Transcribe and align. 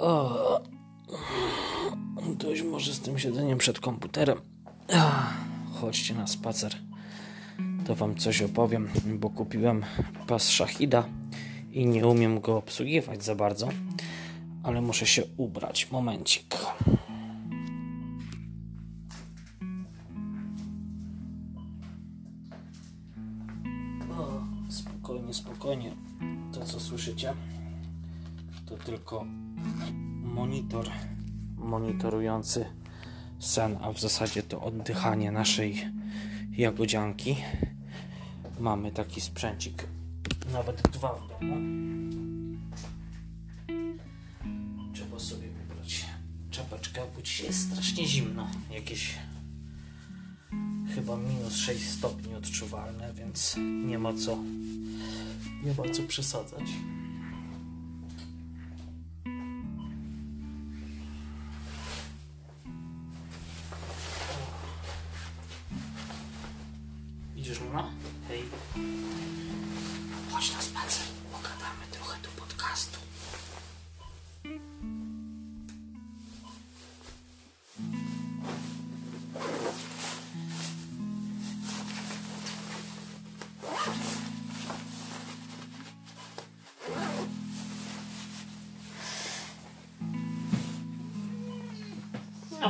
O, 0.00 0.60
dość 2.38 2.62
może 2.62 2.94
z 2.94 3.00
tym 3.00 3.18
siedzeniem 3.18 3.58
przed 3.58 3.80
komputerem. 3.80 4.38
Chodźcie 5.80 6.14
na 6.14 6.26
spacer. 6.26 6.74
To 7.86 7.94
wam 7.94 8.14
coś 8.14 8.42
opowiem, 8.42 8.88
bo 9.06 9.30
kupiłem 9.30 9.84
pas 10.26 10.48
Shahida 10.48 11.04
i 11.72 11.86
nie 11.86 12.06
umiem 12.06 12.40
go 12.40 12.56
obsługiwać 12.56 13.24
za 13.24 13.34
bardzo, 13.34 13.68
ale 14.62 14.80
muszę 14.80 15.06
się 15.06 15.22
ubrać. 15.36 15.90
Momencik. 15.90 16.56
Tylko 29.10 29.24
monitor 30.22 30.90
monitorujący 31.56 32.66
sen, 33.38 33.78
a 33.82 33.92
w 33.92 34.00
zasadzie 34.00 34.42
to 34.42 34.60
oddychanie 34.60 35.32
naszej 35.32 35.86
jagodzianki. 36.52 37.36
Mamy 38.60 38.92
taki 38.92 39.20
sprzęcik, 39.20 39.86
nawet 40.52 40.82
dwa 40.82 41.14
w 41.14 41.28
domu. 41.28 41.56
Trzeba 44.94 45.18
sobie 45.18 45.48
wybrać 45.48 46.06
czapeczkę, 46.50 47.00
bo 47.16 47.22
dzisiaj 47.22 47.46
jest 47.46 47.70
strasznie 47.72 48.06
zimno. 48.06 48.46
Jakieś 48.70 49.14
chyba 50.94 51.16
minus 51.16 51.56
6 51.56 51.88
stopni 51.88 52.34
odczuwalne, 52.34 53.12
więc 53.14 53.56
nie 53.86 53.98
ma 53.98 54.12
co 54.12 54.38
nie 55.64 55.74
ma 55.74 55.94
co 55.94 56.02
przesadzać. 56.02 56.64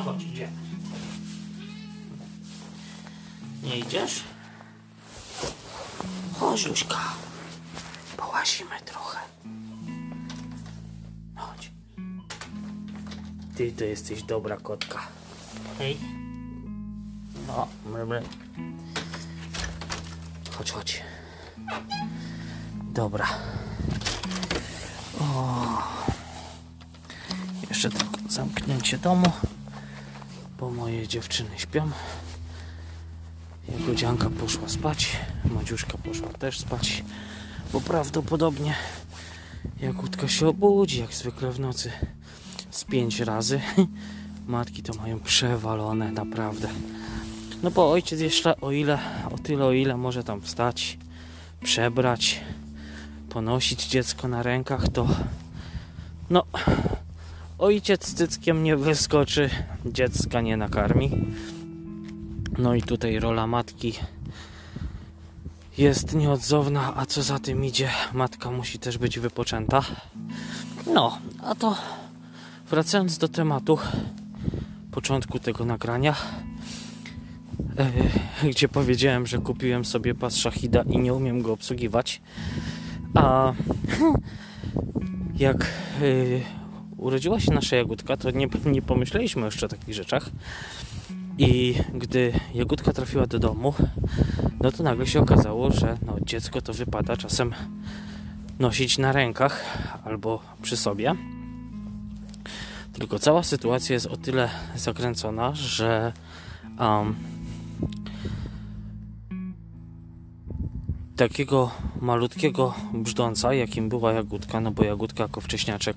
Chodź, 0.03 0.23
idziemy. 0.23 0.53
Nie 3.63 3.79
idziesz? 3.79 4.23
Chodź, 6.39 6.67
Luśka. 6.67 6.99
Połazimy 8.17 8.81
trochę. 8.85 9.19
Chodź. 11.37 11.71
Ty 13.57 13.73
to 13.73 13.85
jesteś 13.85 14.23
dobra 14.23 14.57
kotka. 14.57 15.01
Hej. 15.79 15.99
No, 17.47 17.69
mry. 17.87 18.23
Chodź, 20.57 20.71
chodź. 20.71 21.03
Dobra. 22.93 23.27
O. 25.21 25.83
Jeszcze 27.69 27.91
tylko 27.91 28.19
zamknięcie 28.29 28.99
domu, 28.99 29.33
bo 30.61 30.71
moje 30.71 31.09
dziewczyny 31.09 31.51
śpią. 31.57 31.91
Jagodzianka 33.69 34.31
poszła 34.31 34.69
spać, 34.69 35.17
Madziuszka 35.45 35.99
poszła 35.99 36.29
też 36.29 36.59
spać, 36.59 37.05
bo 37.73 37.81
prawdopodobnie 37.81 38.75
Jagódka 39.81 40.29
się 40.29 40.49
obudzi 40.49 41.01
jak 41.01 41.15
zwykle 41.15 41.51
w 41.51 41.61
nocy 41.61 41.91
z 42.71 42.85
pięć 42.85 43.21
razy. 43.21 43.61
Matki 44.47 44.83
to 44.83 44.95
mają 44.95 45.21
przewalone, 45.21 46.13
naprawdę. 46.13 46.69
No 47.63 47.71
bo 47.71 47.91
ojciec 47.91 48.21
jeszcze 48.21 48.61
o 48.61 48.73
ile, 48.73 48.99
o 49.31 49.39
tyle 49.39 49.65
o 49.65 49.73
ile 49.73 49.97
może 49.97 50.25
tam 50.25 50.41
wstać, 50.41 50.99
przebrać, 51.63 52.41
ponosić 53.29 53.87
dziecko 53.87 54.29
na 54.29 54.43
rękach, 54.43 54.89
to 54.89 55.09
no 56.31 56.45
ojciec 57.61 58.07
z 58.07 58.15
cyckiem 58.15 58.63
nie 58.63 58.77
wyskoczy, 58.77 59.51
dziecka 59.87 60.41
nie 60.41 60.57
nakarmi. 60.57 61.11
No 62.59 62.75
i 62.75 62.83
tutaj 62.83 63.19
rola 63.19 63.47
matki 63.47 63.95
jest 65.79 66.15
nieodzowna, 66.15 66.97
a 66.97 67.07
co 67.07 67.23
za 67.23 67.39
tym 67.39 67.65
idzie, 67.65 67.91
matka 68.13 68.51
musi 68.51 68.79
też 68.79 68.99
być 68.99 69.19
wypoczęta. 69.19 69.83
No, 70.95 71.19
a 71.43 71.55
to 71.55 71.77
wracając 72.71 73.19
do 73.19 73.29
tematu 73.29 73.79
początku 74.91 75.39
tego 75.39 75.65
nagrania, 75.65 76.17
e, 78.43 78.49
gdzie 78.51 78.69
powiedziałem, 78.69 79.27
że 79.27 79.39
kupiłem 79.39 79.85
sobie 79.85 80.15
pas 80.15 80.35
Shahida 80.35 80.83
i 80.83 80.99
nie 80.99 81.15
umiem 81.15 81.43
go 81.43 81.53
obsługiwać. 81.53 82.21
A 83.15 83.53
jak 85.39 85.63
e, 85.63 86.60
urodziła 87.01 87.41
się 87.41 87.53
nasza 87.53 87.77
jagódka, 87.77 88.17
to 88.17 88.31
nie, 88.31 88.49
nie 88.75 88.83
pomyśleliśmy 88.83 89.43
jeszcze 89.43 89.67
o 89.67 89.69
takich 89.69 89.95
rzeczach. 89.95 90.31
I 91.39 91.75
gdy 91.95 92.33
Jagódka 92.55 92.93
trafiła 92.93 93.27
do 93.27 93.39
domu, 93.39 93.75
no 94.61 94.73
to 94.73 94.83
nagle 94.83 95.07
się 95.07 95.21
okazało, 95.21 95.71
że 95.73 95.99
no, 96.07 96.17
dziecko 96.21 96.63
to 96.63 96.73
wypada 96.73 97.17
czasem 97.17 97.55
nosić 98.59 98.99
na 98.99 99.13
rękach 99.13 99.65
albo 100.05 100.41
przy 100.63 100.77
sobie. 100.77 101.15
Tylko 102.93 103.19
cała 103.19 103.43
sytuacja 103.43 103.95
jest 103.95 104.07
o 104.07 104.17
tyle 104.17 104.51
zakręcona, 104.77 105.55
że 105.55 106.13
um, 106.79 107.15
takiego 111.17 111.71
malutkiego 112.01 112.75
brzdąca, 112.93 113.55
jakim 113.55 113.89
była 113.89 114.13
Jagódka, 114.13 114.61
no 114.61 114.71
bo 114.71 114.85
Jagódka 114.85 115.23
jako 115.23 115.41
wcześniaczek, 115.41 115.97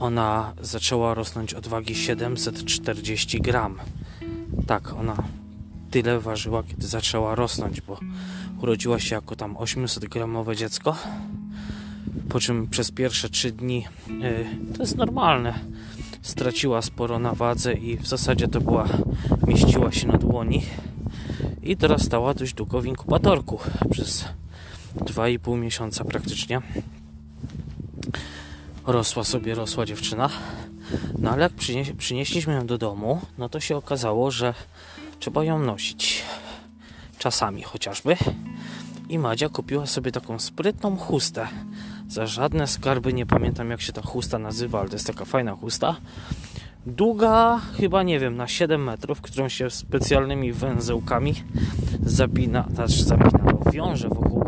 ona 0.00 0.52
zaczęła 0.60 1.14
rosnąć 1.14 1.54
od 1.54 1.68
wagi 1.68 1.94
740 1.94 3.40
gram 3.40 3.78
tak, 4.66 4.92
ona 4.92 5.16
tyle 5.90 6.20
ważyła, 6.20 6.62
kiedy 6.62 6.86
zaczęła 6.86 7.34
rosnąć, 7.34 7.80
bo 7.80 8.00
urodziła 8.62 8.98
się 8.98 9.14
jako 9.14 9.36
tam 9.36 9.56
800 9.56 10.04
gramowe 10.04 10.56
dziecko. 10.56 10.96
Po 12.28 12.40
czym 12.40 12.68
przez 12.68 12.90
pierwsze 12.90 13.28
3 13.28 13.52
dni 13.52 13.86
yy, 14.20 14.46
to 14.76 14.82
jest 14.82 14.96
normalne. 14.96 15.58
Straciła 16.22 16.82
sporo 16.82 17.18
na 17.18 17.32
wadze 17.34 17.72
i 17.72 17.96
w 17.96 18.06
zasadzie 18.06 18.48
to 18.48 18.60
była, 18.60 18.88
mieściła 19.46 19.92
się 19.92 20.08
na 20.08 20.18
dłoni 20.18 20.62
i 21.62 21.76
teraz 21.76 22.08
dość 22.36 22.54
długo 22.54 22.80
w 22.80 22.86
inkubatorku 22.86 23.58
przez 23.90 24.24
2,5 24.96 25.58
miesiąca 25.58 26.04
praktycznie. 26.04 26.60
Rosła 28.92 29.24
sobie, 29.24 29.54
rosła 29.54 29.86
dziewczyna. 29.86 30.30
No 31.18 31.30
ale 31.30 31.42
jak 31.42 31.52
przynieś, 31.52 31.92
przynieśliśmy 31.92 32.54
ją 32.54 32.66
do 32.66 32.78
domu, 32.78 33.20
no 33.38 33.48
to 33.48 33.60
się 33.60 33.76
okazało, 33.76 34.30
że 34.30 34.54
trzeba 35.18 35.44
ją 35.44 35.58
nosić. 35.58 36.22
Czasami 37.18 37.62
chociażby. 37.62 38.16
I 39.08 39.18
Madzia 39.18 39.48
kupiła 39.48 39.86
sobie 39.86 40.12
taką 40.12 40.38
sprytną 40.38 40.96
chustę. 40.96 41.48
Za 42.08 42.26
żadne 42.26 42.66
skarby 42.66 43.12
nie 43.12 43.26
pamiętam 43.26 43.70
jak 43.70 43.80
się 43.80 43.92
ta 43.92 44.02
chusta 44.02 44.38
nazywa, 44.38 44.80
ale 44.80 44.88
to 44.88 44.94
jest 44.94 45.06
taka 45.06 45.24
fajna 45.24 45.56
chusta. 45.56 45.96
Długa, 46.86 47.60
chyba 47.76 48.02
nie 48.02 48.18
wiem, 48.18 48.36
na 48.36 48.48
7 48.48 48.84
metrów, 48.84 49.20
którą 49.20 49.48
się 49.48 49.70
specjalnymi 49.70 50.52
węzełkami 50.52 51.34
zapina, 52.02 52.68
znaczy 52.74 53.04
zapina, 53.04 53.52
wiąże 53.72 54.08
wokół, 54.08 54.44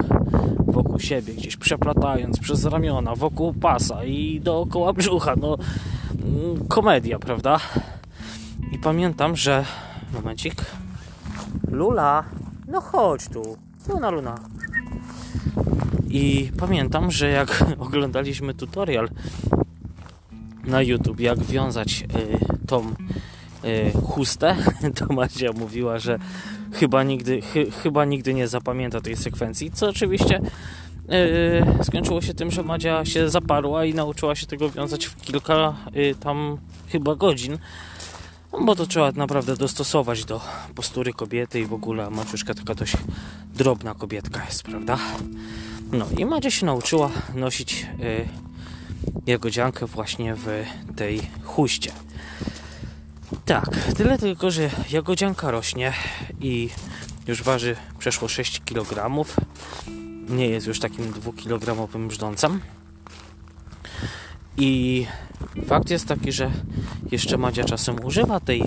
wokół 0.67 1.01
siebie, 1.01 1.35
gdzieś 1.35 1.57
przeplatając 1.57 2.39
przez 2.39 2.65
ramiona, 2.65 3.15
wokół 3.15 3.53
pasa 3.53 4.05
i 4.05 4.41
dookoła 4.41 4.93
brzucha. 4.93 5.35
No, 5.37 5.57
komedia, 6.69 7.19
prawda? 7.19 7.61
I 8.73 8.79
pamiętam, 8.79 9.37
że. 9.37 9.65
Momencik. 10.13 10.65
Lula, 11.71 12.25
no 12.69 12.81
chodź 12.81 13.29
tu. 13.29 13.57
Luna, 13.89 14.11
Luna. 14.11 14.35
I 16.09 16.51
pamiętam, 16.59 17.11
że 17.11 17.29
jak 17.29 17.65
oglądaliśmy 17.79 18.55
tutorial 18.55 19.09
na 20.65 20.83
YouTube, 20.83 21.21
jak 21.21 21.39
wiązać 21.39 22.03
y, 22.03 22.67
tą 22.67 22.95
y, 23.65 23.93
chustę, 24.07 24.57
to 24.97 25.15
Madzia 25.15 25.53
mówiła, 25.53 25.99
że 25.99 26.19
chyba 26.73 27.03
nigdy, 27.03 27.43
chy, 27.43 27.71
chyba 27.71 28.05
nigdy 28.05 28.35
nie 28.35 28.49
zapamięta 28.49 29.01
tej 29.01 29.17
sekwencji, 29.17 29.71
co 29.71 29.89
oczywiście 29.89 30.41
yy, 31.09 31.85
skończyło 31.85 32.23
się 32.23 32.35
tym, 32.35 32.51
że 32.51 32.63
Madzia 32.63 33.05
się 33.05 33.31
zaparła 33.31 33.85
i 33.85 33.95
nauczyła 33.95 34.35
się 34.35 34.47
tego 34.47 34.71
wiązać 34.71 35.07
w 35.07 35.17
kilka 35.17 35.75
yy, 35.95 36.15
tam 36.15 36.59
chyba 36.89 37.15
godzin. 37.15 37.59
No, 38.53 38.65
bo 38.65 38.77
to 38.77 38.87
trzeba 38.87 39.13
naprawdę 39.13 39.57
dostosować 39.57 40.25
do 40.25 40.41
postury 40.75 41.13
kobiety 41.13 41.61
i 41.61 41.67
w 41.67 41.73
ogóle 41.73 42.11
Maciuszka 42.11 42.55
taka 42.55 42.75
dość 42.75 42.97
drobna 43.55 43.95
kobietka 43.95 44.45
jest, 44.45 44.63
prawda? 44.63 44.99
No 45.93 46.07
i 46.19 46.25
Madzia 46.25 46.51
się 46.51 46.67
nauczyła 46.67 47.11
nosić 47.35 47.87
yy, 47.99 48.29
jagodziankę 49.27 49.87
właśnie 49.87 50.35
w 50.35 50.65
tej 50.97 51.21
huście. 51.45 51.93
Tak, 53.44 53.76
tyle 53.96 54.19
tylko, 54.19 54.50
że 54.50 54.70
jagodzianka 54.90 55.50
rośnie 55.50 55.93
i 56.40 56.69
już 57.26 57.43
waży 57.43 57.76
przeszło 57.99 58.29
6 58.29 58.61
kg. 58.64 59.25
Nie 60.29 60.49
jest 60.49 60.67
już 60.67 60.81
takim 60.81 61.12
2-kilogramowym 61.12 62.08
brzdącem. 62.08 62.61
I 64.56 65.06
fakt 65.67 65.90
jest 65.90 66.08
taki, 66.08 66.32
że 66.32 66.50
jeszcze 67.11 67.38
Madzia 67.38 67.64
czasem 67.64 68.05
używa 68.05 68.40
tej, 68.40 68.61
e, 68.61 68.64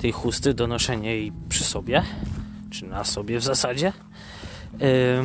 tej 0.00 0.12
chusty 0.12 0.54
do 0.54 0.66
noszenia 0.66 1.10
jej 1.10 1.32
przy 1.48 1.64
sobie, 1.64 2.02
czy 2.70 2.86
na 2.86 3.04
sobie 3.04 3.38
w 3.38 3.42
zasadzie. 3.42 3.92
E, 4.80 5.24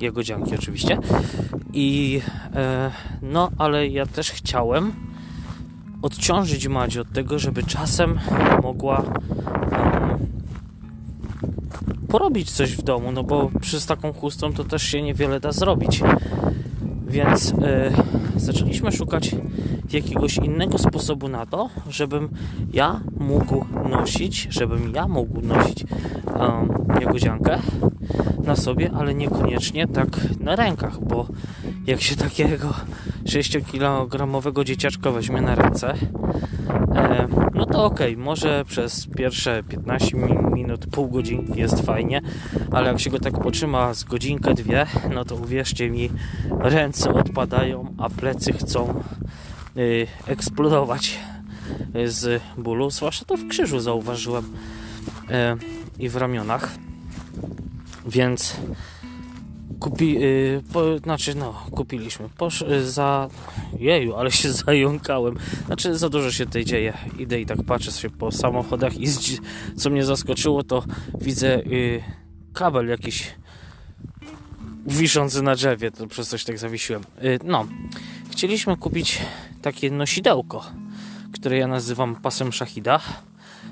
jego 0.00 0.22
dzianki 0.22 0.54
oczywiście. 0.54 0.98
I 1.72 2.20
e, 2.54 2.90
no, 3.22 3.50
ale 3.58 3.88
ja 3.88 4.06
też 4.06 4.30
chciałem 4.30 5.11
odciążyć 6.02 6.68
Madzie 6.68 7.00
od 7.00 7.12
tego, 7.12 7.38
żeby 7.38 7.62
czasem 7.62 8.20
mogła 8.62 9.02
porobić 12.08 12.50
coś 12.50 12.76
w 12.76 12.82
domu, 12.82 13.12
no 13.12 13.24
bo 13.24 13.50
przez 13.60 13.86
taką 13.86 14.12
chustą 14.12 14.52
to 14.52 14.64
też 14.64 14.82
się 14.82 15.02
niewiele 15.02 15.40
da 15.40 15.52
zrobić. 15.52 16.02
Więc 17.06 17.50
y, 17.50 17.54
zaczęliśmy 18.36 18.92
szukać 18.92 19.36
jakiegoś 19.92 20.36
innego 20.36 20.78
sposobu 20.78 21.28
na 21.28 21.46
to, 21.46 21.70
żebym 21.90 22.28
ja 22.72 23.00
mógł 23.20 23.64
nosić, 23.90 24.48
żebym 24.50 24.92
ja 24.94 25.08
mógł 25.08 25.40
nosić 25.40 25.84
um, 26.40 26.68
jagodziankę 27.00 27.58
na 28.44 28.56
sobie, 28.56 28.90
ale 28.94 29.14
niekoniecznie 29.14 29.88
tak 29.88 30.08
na 30.40 30.56
rękach, 30.56 31.04
bo 31.04 31.26
jak 31.86 32.00
się 32.00 32.16
takiego 32.16 32.74
6-kilogramowego 33.24 34.64
dzieciaczka 34.64 35.10
weźmie 35.10 35.40
na 35.40 35.54
ręce, 35.54 35.94
e, 36.94 37.28
no 37.54 37.66
to 37.66 37.84
ok, 37.84 38.00
może 38.16 38.64
przez 38.64 39.06
pierwsze 39.06 39.62
15 39.68 40.16
minut, 40.54 40.86
pół 40.86 41.08
godzinki 41.08 41.60
jest 41.60 41.86
fajnie, 41.86 42.20
ale 42.70 42.88
jak 42.88 43.00
się 43.00 43.10
go 43.10 43.18
tak 43.18 43.38
potrzyma 43.38 43.94
z 43.94 44.04
godzinkę, 44.04 44.54
dwie, 44.54 44.86
no 45.14 45.24
to 45.24 45.34
uwierzcie 45.36 45.90
mi, 45.90 46.10
ręce 46.60 47.14
odpadają, 47.14 47.94
a 47.98 48.10
plecy 48.10 48.52
chcą 48.52 49.02
y, 49.76 50.06
eksplodować 50.26 51.18
z 52.04 52.42
bólu, 52.58 52.90
zwłaszcza 52.90 53.24
to 53.24 53.36
w 53.36 53.48
krzyżu 53.48 53.80
zauważyłem 53.80 54.44
y, 54.44 56.02
i 56.02 56.08
w 56.08 56.16
ramionach. 56.16 56.70
Więc 58.06 58.56
kupi, 59.82 60.12
yy, 60.12 60.62
po, 60.72 60.98
znaczy 60.98 61.34
no, 61.34 61.66
kupiliśmy. 61.70 62.28
Posz, 62.38 62.60
yy, 62.60 62.90
za. 62.90 63.28
Jeju, 63.78 64.14
ale 64.14 64.30
się 64.30 64.52
zająkałem. 64.66 65.36
Znaczy, 65.66 65.98
za 65.98 66.08
dużo 66.08 66.30
się 66.30 66.46
tutaj 66.46 66.64
dzieje. 66.64 66.98
Idę 67.18 67.40
i 67.40 67.46
tak 67.46 67.62
patrzę 67.62 67.92
się 67.92 68.10
po 68.10 68.32
samochodach 68.32 69.00
i 69.00 69.06
co 69.76 69.90
mnie 69.90 70.04
zaskoczyło, 70.04 70.62
to 70.62 70.84
widzę 71.20 71.62
yy, 71.66 72.02
kabel 72.52 72.88
jakiś 72.88 73.34
wiszący 74.86 75.42
na 75.42 75.54
drzewie, 75.54 75.90
to 75.90 76.06
przez 76.06 76.28
coś 76.28 76.44
tak 76.44 76.58
zawiesiłem. 76.58 77.02
No, 77.44 77.66
chcieliśmy 78.30 78.76
kupić 78.76 79.18
takie 79.62 79.90
nosidełko, 79.90 80.64
które 81.32 81.56
ja 81.56 81.66
nazywam 81.66 82.16
pasem 82.16 82.52
szachida, 82.52 83.00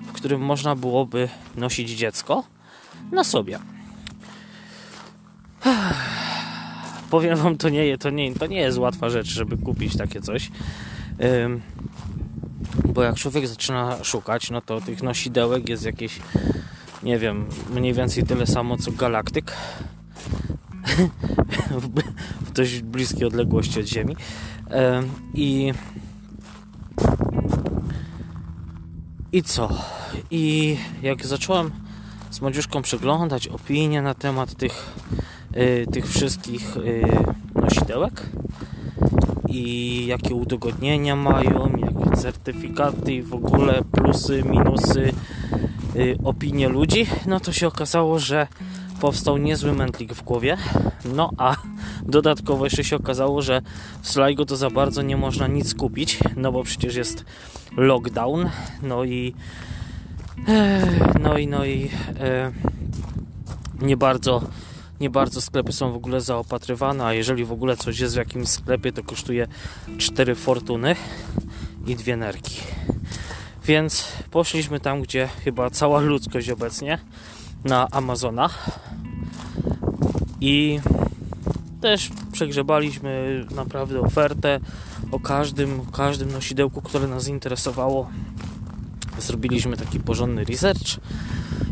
w 0.07 0.13
którym 0.13 0.41
można 0.41 0.77
byłoby 0.77 1.29
nosić 1.57 1.91
dziecko 1.91 2.45
na 3.13 3.25
sobie. 3.25 3.59
Powiem 7.11 7.37
wam, 7.37 7.57
to 7.57 7.69
nie, 7.69 7.99
to, 7.99 8.11
nie, 8.11 8.35
to 8.35 8.47
nie 8.47 8.61
jest 8.61 8.79
łatwa 8.79 9.11
rzecz, 9.11 9.27
żeby 9.27 9.57
kupić 9.57 9.97
takie 9.97 10.21
coś. 10.21 10.51
Bo 12.85 13.03
jak 13.03 13.17
człowiek 13.17 13.47
zaczyna 13.47 14.05
szukać, 14.05 14.51
no 14.51 14.61
to 14.61 14.81
tych 14.81 15.03
nosidełek 15.03 15.69
jest 15.69 15.85
jakieś, 15.85 16.21
nie 17.03 17.19
wiem, 17.19 17.47
mniej 17.75 17.95
więcej 17.95 18.23
tyle 18.23 18.47
samo 18.47 18.77
co 18.77 18.93
galaktyk. 18.93 19.53
w 22.41 22.53
dość 22.53 22.81
bliskiej 22.81 23.25
odległości 23.25 23.81
od 23.81 23.87
Ziemi. 23.87 24.17
I 25.35 25.73
i 29.33 29.43
co? 29.43 29.69
I 30.31 30.77
jak 31.03 31.27
zacząłem 31.27 31.71
z 32.31 32.41
Madziuszką 32.41 32.83
przeglądać 32.83 33.49
opinie 33.49 34.03
na 34.03 34.15
temat 34.15 34.55
tych 34.55 34.93
tych 35.93 36.09
wszystkich 36.09 36.77
y, 36.77 37.03
nosidełek 37.55 38.23
i 39.49 40.07
jakie 40.07 40.35
udogodnienia 40.35 41.17
mają, 41.17 41.73
jakie 41.77 42.17
certyfikaty 42.17 43.13
i 43.13 43.23
w 43.23 43.35
ogóle 43.35 43.83
plusy, 43.93 44.43
minusy, 44.43 45.13
y, 45.97 46.19
opinie 46.25 46.69
ludzi, 46.69 47.07
no 47.27 47.41
to 47.41 47.53
się 47.53 47.67
okazało, 47.67 48.19
że 48.19 48.47
powstał 49.01 49.37
niezły 49.37 49.73
mętlik 49.73 50.15
w 50.15 50.23
głowie. 50.23 50.57
No 51.15 51.31
a 51.39 51.57
dodatkowo 52.03 52.65
jeszcze 52.65 52.85
się 52.85 52.97
okazało, 52.97 53.43
że 53.43 53.63
w 54.03 54.09
Sligo 54.09 54.45
to 54.45 54.57
za 54.57 54.71
bardzo 54.71 55.03
nie 55.03 55.17
można 55.17 55.47
nic 55.47 55.75
kupić, 55.75 56.19
no 56.37 56.53
bo 56.53 56.65
przecież 56.65 56.95
jest 56.95 57.25
lockdown, 57.77 58.51
no 58.83 59.05
i 59.05 59.35
no 61.23 61.39
i 61.39 61.47
no 61.47 61.65
i 61.65 61.91
e, 62.21 62.53
nie 63.83 63.97
bardzo 63.97 64.43
nie 65.01 65.11
bardzo 65.11 65.41
sklepy 65.41 65.73
są 65.73 65.93
w 65.93 65.97
ogóle 65.97 66.21
zaopatrywane, 66.21 67.05
a 67.05 67.13
jeżeli 67.13 67.45
w 67.45 67.53
ogóle 67.53 67.77
coś 67.77 68.01
jest 68.01 68.15
w 68.15 68.19
jakimś 68.19 68.49
sklepie, 68.49 68.93
to 68.93 69.03
kosztuje 69.03 69.47
4 69.99 70.35
fortuny 70.35 70.97
i 71.87 71.97
dwie 71.97 72.17
nerki. 72.17 72.57
Więc 73.65 74.13
poszliśmy 74.31 74.81
tam, 74.81 75.03
gdzie 75.03 75.29
chyba 75.45 75.71
cała 75.71 76.01
ludzkość 76.01 76.51
obecnie, 76.51 76.99
na 77.65 77.89
Amazona. 77.91 78.51
I 80.41 80.81
też 81.81 82.11
przegrzebaliśmy 82.33 83.45
naprawdę 83.51 84.01
ofertę 84.01 84.61
o 85.13 85.21
każdym, 85.21 85.87
każdym 85.93 86.33
nosidełku, 86.33 86.83
które 86.83 87.09
nas 87.09 87.29
interesowało. 87.29 88.11
Zrobiliśmy 89.19 89.77
taki 89.77 90.01
porządny 90.01 90.45
research 90.45 91.01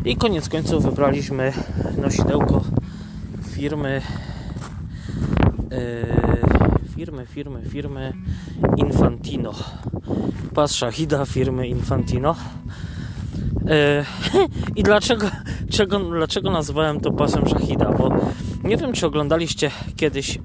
i 0.05 0.15
koniec 0.15 0.49
końców 0.49 0.83
wybraliśmy 0.83 1.53
nosidełko 1.97 2.63
firmy 3.59 4.01
yy, 5.71 6.95
firmy, 6.95 7.25
firmy, 7.25 7.61
firmy 7.69 8.13
Infantino. 8.77 9.53
Pas 10.53 10.71
Shahida 10.71 11.25
firmy 11.25 11.67
Infantino. 11.67 12.35
Yy, 13.65 14.05
i 14.79 14.83
dlaczego, 14.83 15.27
czego, 15.69 15.99
dlaczego 15.99 16.51
nazwałem 16.51 16.99
to 16.99 17.11
pasem 17.11 17.49
Shahida 17.49 17.91
bo 17.91 18.17
nie 18.63 18.77
wiem 18.77 18.93
czy 18.93 19.07
oglądaliście 19.07 19.71
kiedyś 19.95 20.39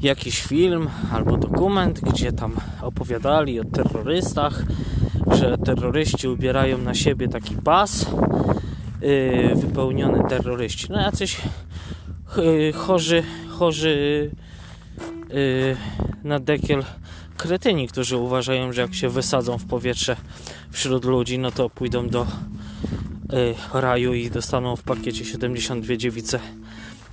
jakiś 0.00 0.42
film 0.42 0.88
albo 1.12 1.36
dokument, 1.36 2.00
gdzie 2.00 2.32
tam 2.32 2.52
opowiadali 2.82 3.60
o 3.60 3.64
terrorystach, 3.64 4.62
że 5.32 5.58
terroryści 5.58 6.28
ubierają 6.28 6.78
na 6.78 6.94
siebie 6.94 7.28
taki 7.28 7.54
pas 7.54 8.06
Y, 9.04 9.54
wypełnione 9.54 10.28
terroryści. 10.28 10.86
No 10.90 11.00
jacyś 11.00 11.40
y, 12.38 12.72
chorzy, 12.72 13.22
chorzy 13.48 14.30
y, 15.30 15.76
na 16.24 16.40
dekiel 16.40 16.84
kretyni, 17.36 17.88
którzy 17.88 18.16
uważają, 18.16 18.72
że 18.72 18.80
jak 18.80 18.94
się 18.94 19.08
wysadzą 19.08 19.58
w 19.58 19.64
powietrze 19.64 20.16
wśród 20.70 21.04
ludzi, 21.04 21.38
no 21.38 21.50
to 21.50 21.70
pójdą 21.70 22.08
do 22.08 22.26
raju 23.74 24.14
i 24.14 24.30
dostaną 24.30 24.76
w 24.76 24.82
pakiecie 24.82 25.24
72 25.24 25.96
dziewice 25.96 26.40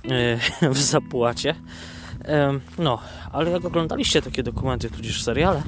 w 0.72 0.78
zapłacie. 0.78 1.54
No, 2.78 2.98
ale 3.32 3.50
jak 3.50 3.64
oglądaliście 3.64 4.22
takie 4.22 4.42
dokumenty, 4.42 4.90
tudzież 4.90 5.22
seriale, 5.22 5.62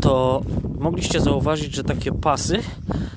to 0.00 0.42
mogliście 0.78 1.20
zauważyć, 1.20 1.74
że 1.74 1.84
takie 1.84 2.12
pasy 2.12 2.62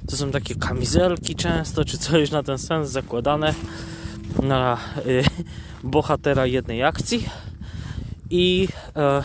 to 0.10 0.16
są 0.16 0.32
takie 0.32 0.56
kamizelki 0.56 1.36
często, 1.36 1.86
czy 1.86 1.98
coś 1.98 2.32
na 2.32 2.44
ten 2.44 2.58
sens 2.58 2.90
zakładane 2.90 3.54
na 4.44 4.78
y, 5.06 5.24
bohatera 5.84 6.46
jednej 6.46 6.84
akcji. 6.84 7.30
I 8.30 8.68
e, 8.96 9.24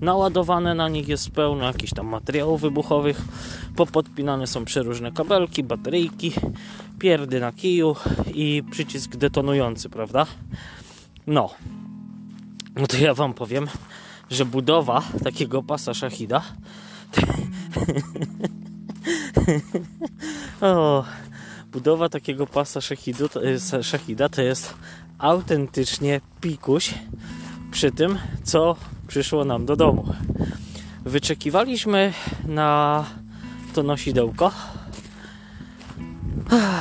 naładowane 0.00 0.74
na 0.74 0.88
nich 0.88 1.08
jest 1.08 1.30
pełno 1.30 1.64
jakichś 1.64 1.92
tam 1.92 2.06
materiałów 2.06 2.60
wybuchowych, 2.60 3.22
popodpinane 3.76 4.46
są 4.46 4.64
przeróżne 4.64 5.12
kabelki, 5.12 5.62
bateryjki, 5.62 6.32
pierdy 6.98 7.40
na 7.40 7.52
kiju 7.52 7.96
i 8.34 8.62
przycisk 8.70 9.16
detonujący, 9.16 9.88
prawda? 9.88 10.26
No, 11.26 11.50
no 12.76 12.86
to 12.86 12.96
ja 12.96 13.14
wam 13.14 13.34
powiem, 13.34 13.66
że 14.30 14.44
budowa 14.44 15.02
takiego 15.24 15.62
pasa 15.62 15.94
szachida 15.94 16.42
o, 20.60 21.04
budowa 21.72 22.08
takiego 22.08 22.46
pasa 22.46 22.80
to 23.32 23.42
jest, 23.42 23.76
szachida 23.82 24.28
to 24.28 24.42
jest 24.42 24.74
autentycznie 25.18 26.20
pikuś 26.40 26.94
przy 27.70 27.92
tym, 27.92 28.18
co 28.42 28.76
przyszło 29.08 29.44
nam 29.44 29.66
do 29.66 29.76
domu. 29.76 30.12
Wyczekiwaliśmy 31.04 32.12
na 32.44 33.04
to 33.74 33.82
nosidełko 33.82 34.52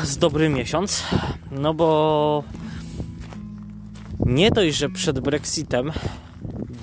z 0.04 0.18
dobry 0.18 0.50
miesiąc, 0.50 1.04
no 1.52 1.74
bo 1.74 2.44
nie 4.20 4.52
dość, 4.52 4.78
że 4.78 4.90
przed 4.90 5.20
Brexitem 5.20 5.92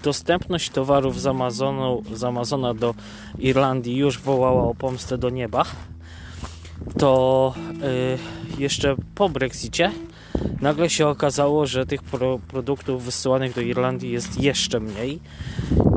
dostępność 0.02 0.70
towarów 0.70 1.20
z, 1.20 1.26
Amazonu, 1.26 2.02
z 2.14 2.24
Amazona 2.24 2.74
do 2.74 2.94
Irlandii 3.38 3.96
już 3.96 4.18
wołała 4.18 4.62
o 4.62 4.74
pomstę 4.74 5.18
do 5.18 5.30
nieba, 5.30 5.64
to 6.98 7.54
yy, 8.56 8.60
jeszcze 8.62 8.96
po 9.14 9.28
Brexicie 9.28 9.90
nagle 10.60 10.90
się 10.90 11.06
okazało, 11.06 11.66
że 11.66 11.86
tych 11.86 12.02
pro 12.02 12.38
produktów 12.38 13.04
wysyłanych 13.04 13.54
do 13.54 13.60
Irlandii 13.60 14.10
jest 14.10 14.40
jeszcze 14.40 14.80
mniej 14.80 15.20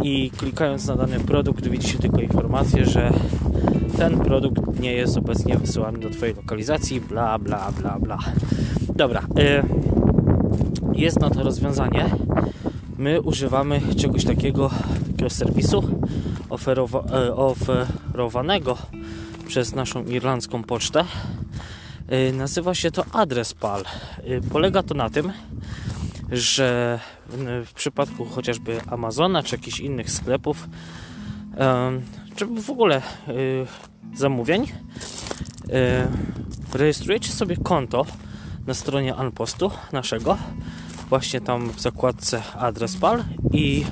i 0.04 0.32
klikając 0.32 0.88
na 0.88 0.96
dany 0.96 1.20
produkt 1.20 1.68
widzi 1.68 1.90
się 1.90 2.00
tylko 2.00 2.22
informację, 2.22 2.86
że 2.86 3.14
ten 3.98 4.20
produkt 4.20 4.80
nie 4.80 4.94
jest 4.94 5.18
obecnie 5.18 5.58
wysyłany 5.58 6.00
do 6.00 6.10
Twojej 6.10 6.36
lokalizacji, 6.36 7.02
bla 7.02 7.40
bla 7.40 7.72
bla 7.72 8.00
bla. 8.00 8.18
Dobra, 8.96 9.22
yy, 9.36 9.64
jest 10.96 11.20
na 11.20 11.30
to 11.30 11.44
rozwiązanie. 11.44 12.10
My 12.98 13.22
używamy 13.22 13.82
czegoś 13.96 14.26
takiego, 14.26 14.72
takiego 15.08 15.30
serwisu 15.30 16.00
oferowa 16.50 17.00
e, 17.00 17.36
oferowanego 17.36 18.78
przez 19.48 19.76
naszą 19.76 20.06
irlandzką 20.06 20.64
pocztę. 20.64 21.06
E, 22.08 22.34
nazywa 22.34 22.76
się 22.76 22.92
to 22.92 23.06
Adrespal. 23.12 23.82
E, 23.82 24.42
polega 24.42 24.84
to 24.84 24.94
na 24.94 25.10
tym, 25.10 25.32
że 26.32 27.00
w 27.66 27.74
przypadku 27.74 28.26
chociażby 28.26 28.82
Amazona 28.88 29.44
czy 29.44 29.56
jakichś 29.56 29.80
innych 29.80 30.12
sklepów, 30.12 30.70
czy 32.36 32.46
w 32.46 32.70
ogóle 32.70 33.02
zamówień, 34.16 34.68
rejestrujecie 36.74 37.32
sobie 37.32 37.58
konto 37.58 38.06
na 38.68 38.74
stronie 38.74 39.16
Anpostu 39.16 39.72
naszego, 39.92 40.38
właśnie 41.14 41.42
tam 41.42 41.70
w 41.70 41.82
zakładce 41.82 42.42
Adrespal 42.60 43.24
i 43.52 43.86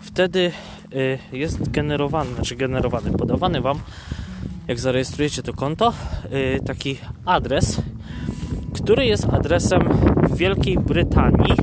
wtedy 0.00 0.52
jest 1.32 1.70
generowany, 1.70 2.34
znaczy 2.34 2.56
generowany, 2.56 3.10
podawany 3.10 3.60
Wam 3.60 3.80
jak 4.68 4.78
zarejestrujecie 4.80 5.42
to 5.42 5.52
konto, 5.52 5.92
y, 6.32 6.60
taki 6.66 6.98
adres, 7.24 7.82
który 8.74 9.06
jest 9.06 9.24
adresem 9.24 9.88
Wielkiej 10.34 10.78
Brytanii. 10.78 11.56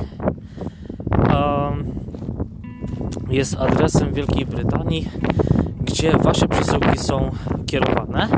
Jest 3.30 3.56
adresem 3.56 4.14
Wielkiej 4.14 4.46
Brytanii, 4.46 5.08
gdzie 5.80 6.12
Wasze 6.12 6.48
przesyłki 6.48 6.98
są 6.98 7.30
kierowane 7.66 8.28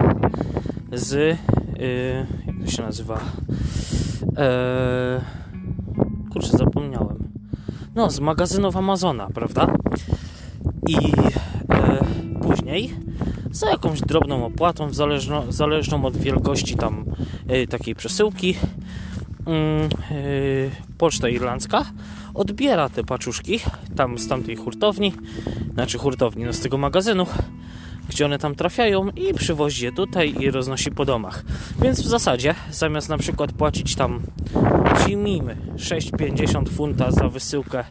z, 0.92 1.12
y, 1.12 1.36
jak 2.46 2.56
to 2.64 2.70
się 2.70 2.82
nazywa? 2.82 3.20
E, 6.30 6.32
kurczę, 6.32 6.58
zapomniałem. 6.58 7.32
No, 7.94 8.10
z 8.10 8.20
magazynów 8.20 8.76
Amazona, 8.76 9.28
prawda? 9.34 9.74
I 10.88 10.96
e, 11.70 12.04
później 12.42 12.94
za 13.50 13.70
jakąś 13.70 14.00
drobną 14.00 14.46
opłatą, 14.46 14.92
zależną, 14.92 15.52
zależną 15.52 16.04
od 16.04 16.16
wielkości 16.16 16.76
tam 16.76 17.04
y, 17.50 17.66
takiej 17.66 17.94
przesyłki. 17.94 18.54
Y, 20.10 20.70
Poczta 20.98 21.28
Irlandzka 21.28 21.84
odbiera 22.34 22.88
te 22.88 23.04
paczuszki 23.04 23.60
tam 23.96 24.18
z 24.18 24.28
tamtej 24.28 24.56
hurtowni, 24.56 25.12
znaczy 25.74 25.98
hurtowni, 25.98 26.44
no 26.44 26.52
z 26.52 26.60
tego 26.60 26.78
magazynu, 26.78 27.26
gdzie 28.08 28.24
one 28.24 28.38
tam 28.38 28.54
trafiają 28.54 29.08
i 29.08 29.34
przywozi 29.34 29.84
je 29.84 29.92
tutaj 29.92 30.34
i 30.40 30.50
roznosi 30.50 30.90
po 30.90 31.04
domach. 31.04 31.44
Więc 31.82 32.00
w 32.00 32.06
zasadzie 32.06 32.54
zamiast 32.70 33.08
na 33.08 33.18
przykład 33.18 33.52
płacić 33.52 33.94
tam 33.94 34.20
przyjmijmy 35.00 35.56
6,50 35.76 36.68
funta 36.68 37.10
za 37.10 37.28
wysyłkę 37.28 37.84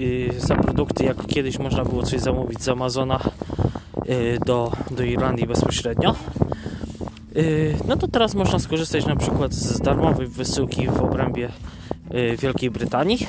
y, 0.00 0.40
za 0.40 0.56
produkty, 0.56 1.04
jak 1.04 1.26
kiedyś 1.26 1.58
można 1.58 1.84
było 1.84 2.02
coś 2.02 2.20
zamówić 2.20 2.62
z 2.62 2.68
Amazona 2.68 3.20
Y, 4.10 4.38
do, 4.46 4.72
do 4.90 5.02
Irlandii 5.02 5.46
bezpośrednio, 5.46 6.14
no 7.88 7.96
to 7.96 8.08
teraz 8.08 8.34
można 8.34 8.58
skorzystać 8.58 9.06
na 9.06 9.16
przykład 9.16 9.54
z 9.54 9.80
darmowej 9.80 10.26
wysyłki 10.26 10.88
w 10.88 11.00
obrębie 11.00 11.48
Wielkiej 12.38 12.70
Brytanii. 12.70 13.26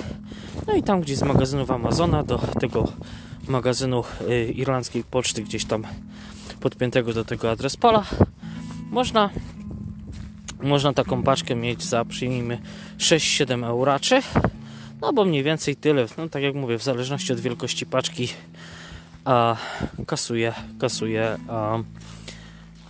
No 0.67 0.73
i 0.73 0.83
tam 0.83 1.01
gdzieś 1.01 1.17
z 1.17 1.23
magazynów 1.23 1.71
Amazona 1.71 2.23
do 2.23 2.37
tego 2.37 2.87
magazynu 3.47 4.03
irlandzkiej 4.53 5.03
poczty, 5.03 5.43
gdzieś 5.43 5.65
tam 5.65 5.83
podpiętego 6.59 7.13
do 7.13 7.25
tego 7.25 7.51
adres 7.51 7.77
pola, 7.77 8.03
można, 8.91 9.29
można 10.61 10.93
taką 10.93 11.23
paczkę 11.23 11.55
mieć 11.55 11.83
za 11.83 12.05
przyjmijmy 12.05 12.59
6-7 12.97 13.65
euraczy. 13.65 14.21
No 15.01 15.13
bo 15.13 15.25
mniej 15.25 15.43
więcej 15.43 15.75
tyle, 15.75 16.05
no 16.17 16.29
tak 16.29 16.43
jak 16.43 16.55
mówię, 16.55 16.77
w 16.77 16.83
zależności 16.83 17.33
od 17.33 17.39
wielkości 17.39 17.85
paczki 17.85 18.27
a 19.25 19.55
kasuje, 20.07 20.53
kasuje 20.79 21.37
a, 21.47 21.79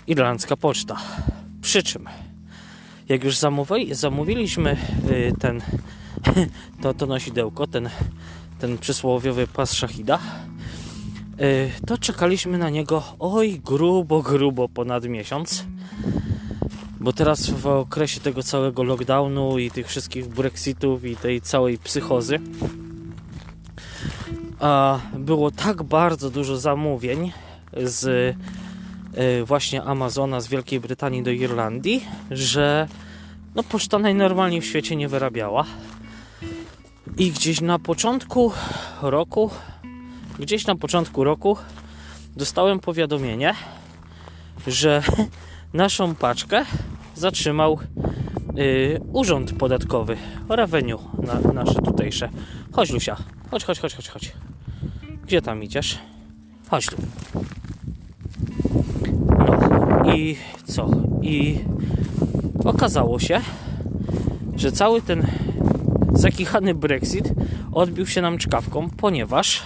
irlandzka 0.08 0.58
poczta. 0.58 0.98
Przy 1.62 1.84
czym, 1.84 2.10
jak 3.10 3.24
już 3.24 3.38
zamówi, 3.38 3.96
zamówiliśmy 3.96 4.78
y, 5.10 5.34
ten, 5.40 5.62
to, 6.82 6.94
to 6.94 7.06
nosidełko, 7.06 7.68
ten, 7.68 7.90
ten 8.60 8.78
przysłowiowy 8.78 9.48
pas 9.48 9.74
szachida, 9.74 10.20
y, 11.42 11.72
to 11.88 11.98
czekaliśmy 11.98 12.58
na 12.58 12.70
niego 12.70 13.04
oj 13.20 13.60
grubo, 13.66 14.22
grubo 14.22 14.70
ponad 14.70 15.06
miesiąc. 15.06 15.66
Bo 17.02 17.14
teraz 17.14 17.50
w 17.50 17.68
okresie 17.68 18.20
tego 18.20 18.44
całego 18.44 18.84
lockdownu 18.84 19.60
i 19.60 19.72
tych 19.72 19.88
wszystkich 19.88 20.28
Brexitów 20.28 21.06
i 21.06 21.16
tej 21.16 21.42
całej 21.42 21.78
psychozy, 21.78 22.40
było 25.14 25.52
tak 25.52 25.84
bardzo 25.84 26.30
dużo 26.30 26.58
zamówień 26.58 27.32
z 27.84 28.06
e, 29.14 29.44
właśnie 29.44 29.84
Amazona 29.84 30.42
z 30.42 30.48
Wielkiej 30.48 30.80
Brytanii 30.80 31.24
do 31.24 31.32
Irlandii, 31.32 32.06
że 32.32 32.88
no 33.56 33.64
poczta 33.64 34.00
najnormalniej 34.00 34.62
w 34.62 34.66
świecie 34.66 34.96
nie 34.96 35.08
wyrabiała. 35.08 35.66
I 37.18 37.32
gdzieś 37.32 37.62
na 37.62 37.80
początku 37.80 38.52
roku, 39.02 39.50
gdzieś 40.40 40.68
na 40.68 40.76
początku 40.76 41.24
roku 41.24 41.58
dostałem 42.36 42.80
powiadomienie, 42.80 43.56
że 44.68 45.04
naszą 45.74 46.16
paczkę 46.16 46.66
zatrzymał 47.16 47.80
yy, 48.56 49.02
urząd 49.14 49.54
podatkowy, 49.54 50.18
revenue 50.50 50.98
na, 51.24 51.54
nasze 51.54 51.82
tutejsze. 51.82 52.30
Chodź 52.72 52.90
Lusia, 52.90 53.18
chodź, 53.52 53.64
chodź, 53.64 53.80
chodź, 53.80 53.96
chodź, 53.96 54.10
chodź. 54.10 54.32
Gdzie 55.26 55.42
tam 55.42 55.64
idziesz? 55.64 56.00
Chodź 56.70 56.86
tu. 56.86 56.98
No 59.40 60.14
i 60.14 60.36
co? 60.66 60.90
I 61.22 61.60
okazało 62.66 63.20
się, 63.20 63.42
że 64.56 64.72
cały 64.72 65.02
ten 65.02 65.28
zakichany 66.14 66.74
Brexit 66.74 67.34
odbił 67.72 68.08
się 68.08 68.22
nam 68.22 68.38
czkawką, 68.38 68.90
ponieważ 68.90 69.64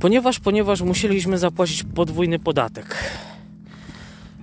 ponieważ, 0.00 0.38
ponieważ 0.38 0.82
musieliśmy 0.82 1.38
zapłacić 1.38 1.82
podwójny 1.82 2.38
podatek. 2.38 2.96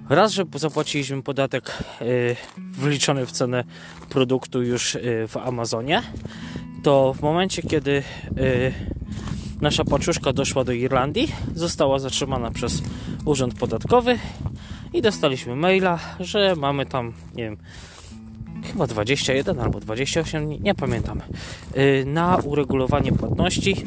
Raz, 0.09 0.31
że 0.31 0.43
zapłaciliśmy 0.55 1.23
podatek 1.23 1.83
yy, 2.01 2.35
wliczony 2.57 3.25
w 3.25 3.31
cenę 3.31 3.63
produktu 4.09 4.63
już 4.63 4.93
yy, 4.93 5.27
w 5.27 5.37
Amazonie, 5.37 6.03
to 6.83 7.13
w 7.13 7.21
momencie, 7.21 7.61
kiedy 7.61 7.91
y, 7.91 8.73
nasza 9.61 9.83
paczuszka 9.83 10.33
doszła 10.33 10.63
do 10.63 10.71
Irlandii, 10.71 11.31
została 11.55 11.99
zatrzymana 11.99 12.51
przez 12.51 12.81
urząd 13.25 13.53
podatkowy 13.53 14.19
i 14.93 15.01
dostaliśmy 15.01 15.55
maila, 15.55 15.99
że 16.19 16.55
mamy 16.55 16.85
tam, 16.85 17.13
nie 17.35 17.43
wiem, 17.43 17.57
chyba 18.63 18.87
21 18.87 19.59
albo 19.59 19.79
28, 19.79 20.49
nie, 20.49 20.59
nie 20.59 20.75
pamiętam, 20.75 21.21
y, 21.77 22.05
na 22.05 22.37
uregulowanie 22.37 23.11
płatności 23.11 23.83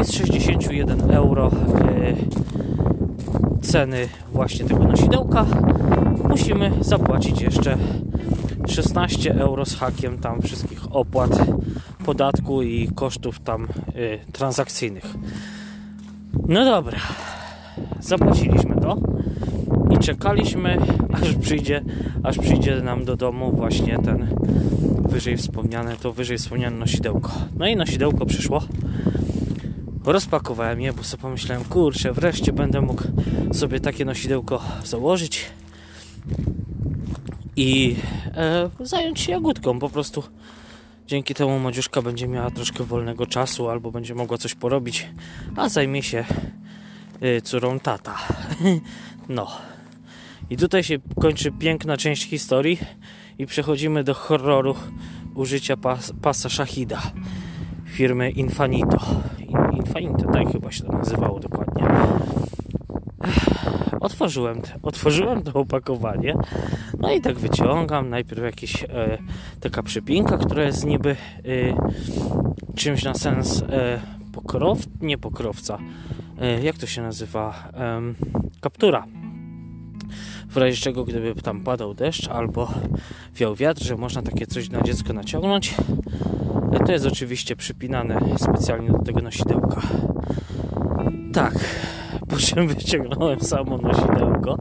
i 0.00 0.04
z 0.04 0.12
61 0.12 1.10
euro 1.10 1.50
y, 1.50 2.57
ceny 3.62 4.08
właśnie 4.32 4.64
tego 4.64 4.84
nosidełka 4.84 5.46
musimy 6.28 6.72
zapłacić 6.80 7.40
jeszcze 7.40 7.76
16 8.68 9.34
euro 9.34 9.64
z 9.64 9.74
hakiem 9.74 10.18
tam 10.18 10.42
wszystkich 10.42 10.96
opłat, 10.96 11.30
podatku 12.04 12.62
i 12.62 12.88
kosztów 12.94 13.40
tam 13.40 13.64
y, 13.96 14.18
transakcyjnych. 14.32 15.14
No 16.48 16.64
dobra, 16.64 16.98
zapłaciliśmy 18.00 18.80
to 18.80 18.98
i 19.90 19.98
czekaliśmy, 19.98 20.78
aż 21.12 21.34
przyjdzie, 21.34 21.84
aż 22.22 22.38
przyjdzie 22.38 22.80
nam 22.82 23.04
do 23.04 23.16
domu 23.16 23.52
właśnie 23.52 23.98
ten 23.98 24.26
wyżej 25.08 25.36
wspomniane, 25.36 25.96
to 25.96 26.12
wyżej 26.12 26.38
wspomniane 26.38 26.76
nosidełko. 26.76 27.32
No 27.56 27.66
i 27.66 27.76
nosidełko 27.76 28.26
przyszło. 28.26 28.62
Rozpakowałem 30.04 30.80
je, 30.80 30.92
bo 30.92 31.02
sobie 31.02 31.22
pomyślałem, 31.22 31.64
kurczę, 31.64 32.12
wreszcie 32.12 32.52
będę 32.52 32.80
mógł 32.80 33.02
sobie 33.52 33.80
takie 33.80 34.04
nosidełko 34.04 34.62
założyć 34.84 35.46
i 37.56 37.96
e, 38.36 38.70
zająć 38.80 39.20
się 39.20 39.32
jagódką. 39.32 39.78
Po 39.78 39.88
prostu 39.88 40.22
dzięki 41.06 41.34
temu 41.34 41.58
Madziuszka 41.58 42.02
będzie 42.02 42.28
miała 42.28 42.50
troszkę 42.50 42.84
wolnego 42.84 43.26
czasu 43.26 43.68
albo 43.68 43.90
będzie 43.90 44.14
mogła 44.14 44.38
coś 44.38 44.54
porobić, 44.54 45.08
a 45.56 45.68
zajmie 45.68 46.02
się 46.02 46.24
y, 47.22 47.42
córą 47.42 47.80
tata. 47.80 48.18
no. 49.28 49.46
I 50.50 50.56
tutaj 50.56 50.84
się 50.84 50.98
kończy 51.20 51.52
piękna 51.52 51.96
część 51.96 52.28
historii 52.28 52.78
i 53.38 53.46
przechodzimy 53.46 54.04
do 54.04 54.14
horroru 54.14 54.74
użycia 55.34 55.76
pas, 55.76 56.12
pasa 56.22 56.48
Shahida 56.48 57.02
firmy 57.86 58.30
Infanito. 58.30 58.98
Infanito, 59.78 60.32
tak 60.32 60.52
chyba 60.52 60.72
się 60.72 60.84
to 60.84 60.92
nazywało 60.92 61.40
dokładnie. 61.40 61.84
Otworzyłem, 64.00 64.60
otworzyłem 64.82 65.42
to 65.42 65.60
opakowanie, 65.60 66.34
no 66.98 67.12
i 67.12 67.20
tak 67.20 67.38
wyciągam. 67.38 68.10
Najpierw 68.10 68.42
jakiś 68.42 68.84
e, 68.84 69.18
taka 69.60 69.82
przypinka, 69.82 70.38
która 70.38 70.62
jest 70.62 70.86
niby 70.86 71.10
e, 71.10 71.16
czymś 72.74 73.04
na 73.04 73.14
sens 73.14 73.62
e, 73.62 74.00
pokrow, 74.32 74.78
nie 75.00 75.18
pokrowca. 75.18 75.78
E, 76.40 76.62
jak 76.62 76.78
to 76.78 76.86
się 76.86 77.02
nazywa? 77.02 77.72
kaptura 78.60 79.06
w 80.48 80.56
razie 80.56 80.82
czego 80.82 81.04
gdyby 81.04 81.42
tam 81.42 81.60
padał 81.60 81.94
deszcz 81.94 82.28
albo 82.28 82.74
wiał 83.34 83.54
wiatr, 83.54 83.82
że 83.82 83.96
można 83.96 84.22
takie 84.22 84.46
coś 84.46 84.70
na 84.70 84.82
dziecko 84.82 85.12
naciągnąć. 85.12 85.74
To 86.86 86.92
jest 86.92 87.06
oczywiście 87.06 87.56
przypinane 87.56 88.20
specjalnie 88.38 88.90
do 88.90 88.98
tego 88.98 89.20
nosidełka. 89.20 89.80
Tak, 91.32 91.54
po 92.28 92.36
czym 92.36 92.68
wyciągnąłem 92.74 93.40
samo 93.40 93.78
nosidełko 93.78 94.58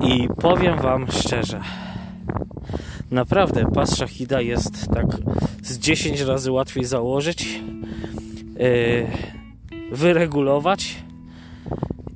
i 0.00 0.28
powiem 0.40 0.78
Wam 0.78 1.06
szczerze, 1.10 1.60
naprawdę 3.10 3.64
pas 3.74 3.96
Shahida 3.96 4.40
jest 4.40 4.88
tak 4.94 5.06
z 5.62 5.78
10 5.78 6.20
razy 6.20 6.52
łatwiej 6.52 6.84
założyć, 6.84 7.60
yy, 8.58 9.06
wyregulować 9.92 10.96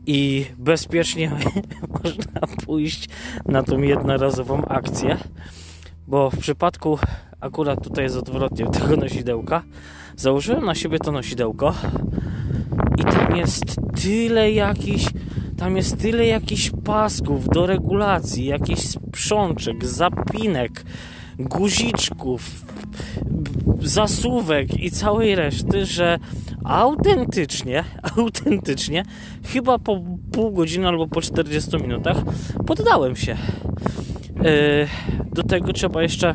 i 0.06 0.46
bezpiecznie 0.58 1.30
można 2.04 2.40
pójść 2.66 3.08
na 3.46 3.62
tą 3.62 3.78
jednorazową 3.78 4.64
akcję, 4.64 5.16
bo 6.06 6.30
w 6.30 6.38
przypadku 6.38 6.98
akurat 7.42 7.84
tutaj 7.84 8.04
jest 8.04 8.16
odwrotnie 8.16 8.66
tego 8.80 8.96
nosidełka, 8.96 9.62
założyłem 10.16 10.64
na 10.64 10.74
siebie 10.74 10.98
to 10.98 11.12
nosidełko 11.12 11.74
i 12.98 13.04
tam 13.04 13.36
jest 13.36 13.64
tyle 14.02 14.52
jakichś 14.52 15.06
tam 15.58 15.76
jest 15.76 15.98
tyle 15.98 16.26
jakichś 16.26 16.70
pasków 16.84 17.48
do 17.48 17.66
regulacji, 17.66 18.44
jakichś 18.44 18.80
sprzączek, 18.80 19.84
zapinek, 19.84 20.84
guziczków, 21.38 22.64
zasówek 23.80 24.80
i 24.80 24.90
całej 24.90 25.34
reszty, 25.34 25.86
że 25.86 26.18
autentycznie, 26.64 27.84
autentycznie, 28.16 29.04
chyba 29.44 29.78
po 29.78 30.00
pół 30.32 30.52
godziny 30.52 30.88
albo 30.88 31.06
po 31.06 31.20
40 31.20 31.76
minutach 31.76 32.16
poddałem 32.66 33.16
się. 33.16 33.36
Yy, 34.42 34.88
do 35.32 35.42
tego 35.42 35.72
trzeba 35.72 36.02
jeszcze, 36.02 36.34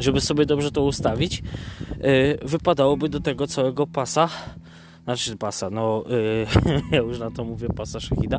żeby 0.00 0.20
sobie 0.20 0.46
dobrze 0.46 0.70
to 0.70 0.84
ustawić, 0.84 1.42
yy, 1.90 2.38
wypadałoby 2.42 3.08
do 3.08 3.20
tego 3.20 3.46
całego 3.46 3.86
pasa 3.86 4.28
znaczy 5.04 5.36
pasa, 5.36 5.70
no 5.70 6.04
yy, 6.08 6.46
ja 6.96 6.98
już 6.98 7.18
na 7.18 7.30
to 7.30 7.44
mówię 7.44 7.68
pasa 7.76 8.00
szachida, 8.00 8.38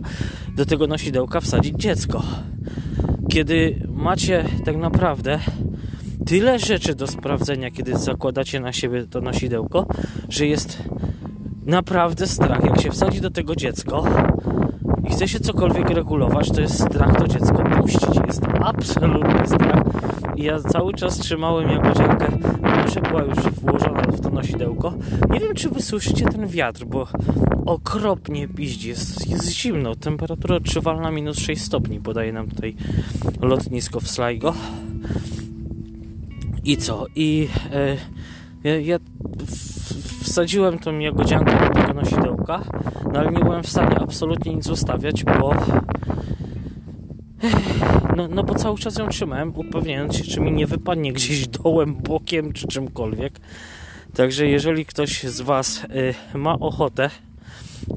do 0.55 0.65
tego 0.65 0.87
nosidełka 0.87 1.41
wsadzić 1.41 1.75
dziecko. 1.75 2.23
Kiedy 3.29 3.87
macie 3.93 4.45
tak 4.65 4.77
naprawdę 4.77 5.39
tyle 6.25 6.59
rzeczy 6.59 6.95
do 6.95 7.07
sprawdzenia, 7.07 7.71
kiedy 7.71 7.97
zakładacie 7.97 8.59
na 8.59 8.73
siebie 8.73 9.07
to 9.07 9.21
nosidełko, 9.21 9.85
że 10.29 10.47
jest 10.47 10.83
naprawdę 11.65 12.27
strach. 12.27 12.63
Jak 12.63 12.81
się 12.81 12.91
wsadzi 12.91 13.21
do 13.21 13.29
tego 13.29 13.55
dziecko 13.55 14.05
i 15.07 15.09
chce 15.09 15.27
się 15.27 15.39
cokolwiek 15.39 15.89
regulować, 15.89 16.51
to 16.51 16.61
jest 16.61 16.83
strach 16.83 17.17
to 17.17 17.27
dziecko 17.27 17.63
puścić. 17.63 18.09
Jest 18.27 18.41
absolutny 18.61 19.47
strach. 19.47 19.83
I 20.39 20.43
ja 20.43 20.59
cały 20.59 20.93
czas 20.93 21.17
trzymałem 21.17 21.69
jagodziankę, 21.69 22.27
że 22.93 23.01
była 23.01 23.21
już 23.23 23.37
włożona 23.39 24.01
w 24.01 24.21
to 24.21 24.29
nosidełko. 24.29 24.93
Nie 25.29 25.39
wiem, 25.39 25.55
czy 25.55 25.69
wy 25.69 25.81
słyszycie 25.81 26.25
ten 26.25 26.47
wiatr, 26.47 26.85
bo 26.85 27.07
okropnie 27.65 28.47
piździ. 28.47 28.89
Jest, 28.89 29.29
jest 29.29 29.49
zimno. 29.49 29.95
Temperatura 29.95 30.55
odczuwalna 30.55 31.11
minus 31.11 31.39
6 31.39 31.61
stopni 31.61 31.99
podaje 31.99 32.33
nam 32.33 32.47
tutaj 32.47 32.75
lotnisko 33.41 33.99
w 33.99 34.07
Sligo. 34.07 34.53
I 36.63 36.77
co? 36.77 37.05
I 37.15 37.47
e, 37.73 37.97
ja, 38.63 38.79
ja 38.79 38.99
wsadziłem 40.21 40.79
tą 40.79 40.99
jagodziankę 40.99 41.67
do 41.67 41.73
tego 41.73 41.93
nosidełka, 41.93 42.61
no 43.13 43.19
ale 43.19 43.31
nie 43.31 43.39
byłem 43.39 43.63
w 43.63 43.69
stanie 43.69 43.99
absolutnie 43.99 44.55
nic 44.55 44.67
ustawiać, 44.67 45.23
bo 45.23 45.53
no, 47.41 47.88
no 48.27 48.43
bo 48.43 48.55
cały 48.55 48.77
czas 48.77 48.97
ją 48.97 49.09
trzymałem, 49.09 49.53
upewniając 49.55 50.15
się, 50.15 50.23
czy 50.23 50.39
mi 50.39 50.51
nie 50.51 50.67
wypadnie 50.67 51.13
gdzieś 51.13 51.47
dołem, 51.63 51.95
bokiem, 51.95 52.53
czy 52.53 52.67
czymkolwiek. 52.67 53.39
Także 54.15 54.47
jeżeli 54.47 54.85
ktoś 54.85 55.23
z 55.23 55.41
Was 55.41 55.83
y, 55.83 56.37
ma 56.37 56.59
ochotę 56.59 57.09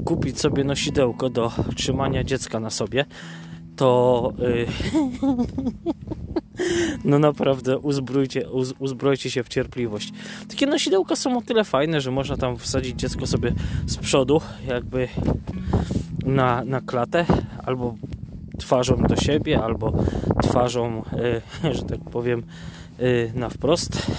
kupić 0.05 0.41
sobie 0.41 0.65
nosidełko 0.65 1.31
do 1.31 1.53
trzymania 1.77 2.25
dziecka 2.25 2.61
na 2.61 2.71
sobie, 2.71 3.05
to 3.77 4.33
y, 4.41 4.67
no 7.11 7.19
naprawdę 7.19 7.79
uzbrójcie, 7.79 8.51
uz, 8.51 8.75
uzbrojcie 8.79 9.31
się 9.31 9.43
w 9.43 9.49
cierpliwość. 9.49 10.13
Takie 10.49 10.67
nosidełka 10.67 11.17
są 11.17 11.39
o 11.39 11.43
tyle 11.43 11.65
fajne, 11.65 12.01
że 12.01 12.11
można 12.11 12.37
tam 12.37 12.59
wsadzić 12.59 13.01
dziecko 13.01 13.27
sobie 13.27 13.53
z 13.87 13.97
przodu, 13.97 14.41
jakby 14.69 15.09
na, 16.27 16.65
na 16.65 16.81
klatę, 16.81 17.27
albo 17.65 17.95
twarzą 18.59 18.97
do 18.97 19.17
siebie, 19.17 19.63
albo 19.63 19.93
twarzą, 20.43 21.03
y, 21.65 21.75
że 21.77 21.83
tak 21.83 22.01
powiem, 22.11 22.43
y, 23.01 23.33
na 23.35 23.49
wprost. 23.49 24.13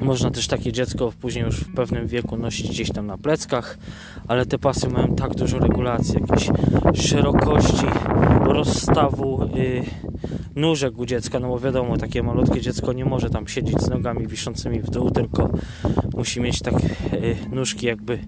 Można 0.00 0.30
też 0.30 0.46
takie 0.48 0.72
dziecko 0.72 1.12
później 1.20 1.44
już 1.44 1.60
w 1.60 1.74
pewnym 1.74 2.06
wieku 2.06 2.36
nosić 2.36 2.68
gdzieś 2.68 2.90
tam 2.90 3.06
na 3.06 3.18
pleckach, 3.18 3.78
ale 4.28 4.46
te 4.46 4.58
pasy 4.58 4.88
mają 4.88 5.14
tak 5.14 5.34
dużo 5.34 5.58
regulacji, 5.58 6.14
jakiejś 6.20 6.50
szerokości, 7.06 7.86
rozstawu 8.40 9.48
yy, 9.54 9.82
nóżek 10.56 10.98
u 10.98 11.06
dziecka, 11.06 11.40
no 11.40 11.48
bo 11.48 11.58
wiadomo, 11.58 11.96
takie 11.96 12.22
malutkie 12.22 12.60
dziecko 12.60 12.92
nie 12.92 13.04
może 13.04 13.30
tam 13.30 13.48
siedzieć 13.48 13.80
z 13.80 13.88
nogami 13.88 14.26
wiszącymi 14.26 14.80
w 14.80 14.90
dół, 14.90 15.10
tylko 15.10 15.50
musi 16.14 16.40
mieć 16.40 16.60
tak 16.60 16.74
nóżki 17.52 17.86
jakby 17.86 18.18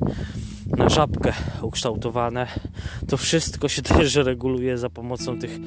na 0.77 0.89
żabkę 0.89 1.33
ukształtowane. 1.63 2.47
To 3.09 3.17
wszystko 3.17 3.69
się 3.69 3.83
też 3.93 4.15
reguluje 4.15 4.79
za 4.79 4.91
pomocą 4.91 5.39
tych 5.39 5.59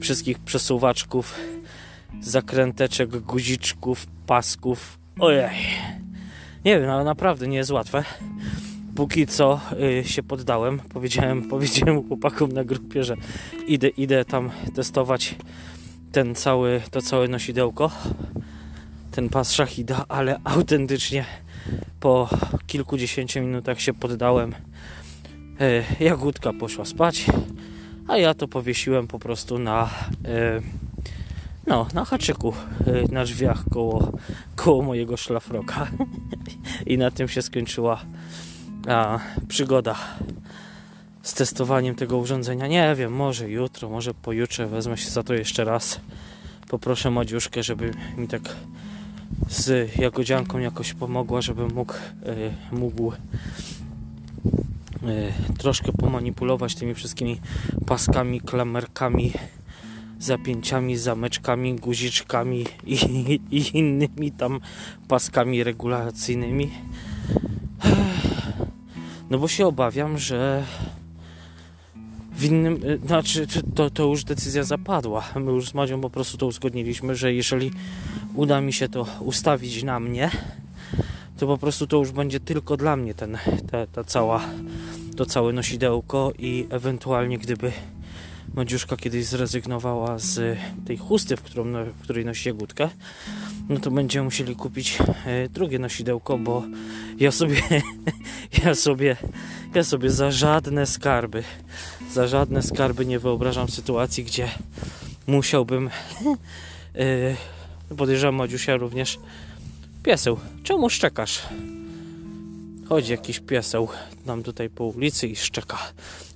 wszystkich 0.00 0.38
przesuwaczków, 0.38 1.34
zakręteczek, 2.20 3.10
guziczków, 3.10 4.06
pasków, 4.26 4.98
Ojej. 5.20 5.50
Nie 6.64 6.80
wiem, 6.80 6.90
ale 6.90 7.04
naprawdę 7.04 7.48
nie 7.48 7.56
jest 7.56 7.70
łatwe. 7.70 8.04
Póki 8.96 9.26
co 9.26 9.60
y, 10.00 10.04
się 10.04 10.22
poddałem. 10.22 10.80
Powiedziałem, 10.80 11.42
powiedziałem 11.50 12.08
chłopakom 12.08 12.52
na 12.52 12.64
grupie, 12.64 13.04
że 13.04 13.16
idę, 13.66 13.88
idę 13.88 14.24
tam 14.24 14.50
testować 14.74 15.34
ten 16.12 16.34
cały, 16.34 16.82
to 16.90 17.02
całe 17.02 17.28
nosidełko. 17.28 17.90
Ten 19.10 19.28
pas 19.28 19.52
szachida, 19.52 20.04
ale 20.08 20.40
autentycznie 20.44 21.24
po 22.00 22.28
kilkudziesięciu 22.66 23.40
minutach 23.40 23.80
się 23.80 23.94
poddałem. 23.94 24.54
Y, 25.60 25.84
jagódka 26.04 26.52
poszła 26.52 26.84
spać, 26.84 27.26
a 28.08 28.18
ja 28.18 28.34
to 28.34 28.48
powiesiłem 28.48 29.06
po 29.06 29.18
prostu 29.18 29.58
na 29.58 29.90
y, 30.26 30.86
No, 31.66 31.86
na 31.94 32.04
haczyku 32.04 32.54
y, 32.86 33.12
na 33.12 33.24
drzwiach 33.24 33.64
koło, 33.72 34.12
koło 34.56 34.82
mojego 34.82 35.16
szlafroka. 35.16 35.86
I 36.86 36.98
na 36.98 37.10
tym 37.10 37.28
się 37.28 37.42
skończyła 37.42 38.00
przygoda 39.48 39.96
z 41.22 41.34
testowaniem 41.34 41.94
tego 41.94 42.18
urządzenia. 42.18 42.66
Nie 42.66 42.94
wiem, 42.94 43.12
może 43.12 43.50
jutro, 43.50 43.88
może 43.88 44.14
pojutrze 44.14 44.66
wezmę 44.66 44.96
się 44.96 45.10
za 45.10 45.22
to 45.22 45.34
jeszcze 45.34 45.64
raz. 45.64 46.00
Poproszę 46.68 47.10
Madziuszkę, 47.10 47.62
żeby 47.62 47.90
mi 48.16 48.28
tak 48.28 48.42
z 49.48 49.96
jagodzianką 49.96 50.58
jakoś 50.58 50.92
pomogła, 50.92 51.40
żebym 51.40 51.74
mógł, 51.74 51.92
y, 51.92 52.76
mógł 52.76 53.12
y, 53.12 53.16
troszkę 55.58 55.92
pomanipulować 55.92 56.74
tymi 56.74 56.94
wszystkimi 56.94 57.40
paskami, 57.86 58.40
klamerkami, 58.40 59.32
zapięciami, 60.18 60.96
zameczkami, 60.96 61.74
guziczkami 61.74 62.64
i, 62.86 62.94
i 63.50 63.78
innymi 63.78 64.32
tam 64.32 64.60
paskami 65.08 65.64
regulacyjnymi. 65.64 66.70
No 69.30 69.38
bo 69.38 69.48
się 69.48 69.66
obawiam, 69.66 70.18
że 70.18 70.64
w 72.32 72.44
innym, 72.44 72.80
znaczy 73.06 73.46
to, 73.74 73.90
to 73.90 74.04
już 74.04 74.24
decyzja 74.24 74.64
zapadła. 74.64 75.24
My 75.36 75.52
już 75.52 75.68
z 75.68 75.74
Madzią 75.74 76.00
po 76.00 76.10
prostu 76.10 76.38
to 76.38 76.46
uzgodniliśmy, 76.46 77.14
że 77.14 77.34
jeżeli 77.34 77.70
uda 78.36 78.60
mi 78.60 78.72
się 78.72 78.88
to 78.88 79.06
ustawić 79.20 79.82
na 79.82 80.00
mnie, 80.00 80.30
to 81.38 81.46
po 81.46 81.58
prostu 81.58 81.86
to 81.86 81.96
już 81.96 82.12
będzie 82.12 82.40
tylko 82.40 82.76
dla 82.76 82.96
mnie 82.96 83.14
ten, 83.14 83.38
ta, 83.70 83.86
ta 83.86 84.04
cała, 84.04 84.40
to 85.16 85.26
całe 85.26 85.52
nosidełko 85.52 86.32
i 86.38 86.66
ewentualnie 86.70 87.38
gdyby 87.38 87.72
Madziuszka 88.54 88.96
kiedyś 88.96 89.24
zrezygnowała 89.24 90.18
z 90.18 90.58
tej 90.86 90.96
chusty, 90.96 91.36
w, 91.36 91.42
którą, 91.42 91.64
w 91.84 92.02
której 92.02 92.24
nosi 92.24 92.48
jagódkę, 92.48 92.88
no 93.68 93.80
to 93.80 93.90
będziemy 93.90 94.24
musieli 94.24 94.56
kupić 94.56 94.98
e, 95.26 95.48
drugie 95.48 95.78
nosidełko, 95.78 96.38
bo 96.38 96.62
ja 97.18 97.32
sobie, 97.32 97.62
ja 98.64 98.74
sobie, 98.74 99.16
ja 99.74 99.84
sobie 99.84 100.10
za 100.10 100.30
żadne 100.30 100.86
skarby, 100.86 101.44
za 102.12 102.26
żadne 102.26 102.62
skarby 102.62 103.06
nie 103.06 103.18
wyobrażam 103.18 103.68
sytuacji, 103.68 104.24
gdzie 104.24 104.48
musiałbym, 105.26 105.90
yy, 106.94 107.36
podejrzewam 107.96 108.34
Madziusia 108.34 108.76
również, 108.76 109.18
pieseł, 110.02 110.38
czemu 110.62 110.90
szczekasz? 110.90 111.42
Chodzi 112.88 113.12
jakiś 113.12 113.40
pieseł 113.40 113.88
nam 114.26 114.42
tutaj 114.42 114.70
po 114.70 114.84
ulicy 114.84 115.28
i 115.28 115.36
szczeka. 115.36 115.78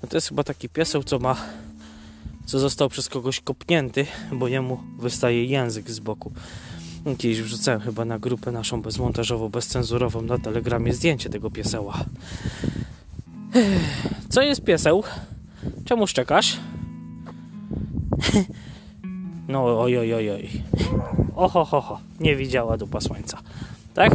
No 0.03 0.09
to 0.09 0.17
jest 0.17 0.29
chyba 0.29 0.45
taki 0.45 0.69
pieseł, 0.69 1.03
co 1.03 1.19
ma 1.19 1.37
co 2.47 2.59
został 2.59 2.89
przez 2.89 3.09
kogoś 3.09 3.41
kopnięty, 3.41 4.07
bo 4.33 4.49
jemu 4.49 4.81
wystaje 4.99 5.45
język 5.45 5.91
z 5.91 6.01
boku. 6.01 6.33
Kiedyś 7.19 7.43
wrzucałem 7.43 7.81
chyba 7.81 8.05
na 8.05 8.19
grupę 8.19 8.53
naszą 8.53 8.83
bezmontażową, 8.83 9.49
bezcenzurową 9.49 10.23
na 10.23 10.39
telegramie 10.39 10.95
zdjęcie 10.95 11.31
tego 11.31 11.51
pieseła. 11.51 12.05
Co 14.29 14.43
jest 14.43 14.65
pieseł? 14.65 15.03
Czemu 15.85 16.07
szczekasz? 16.07 16.57
No 19.51 19.81
oj, 19.81 19.99
oj, 19.99 20.15
oj, 20.15 20.31
oj. 20.31 20.49
Oho, 21.37 21.65
ho, 21.65 21.81
ho. 21.81 22.01
Nie 22.21 22.37
widziała 22.37 22.77
dupa 22.77 23.01
słońca. 23.01 23.39
Tak? 23.95 24.13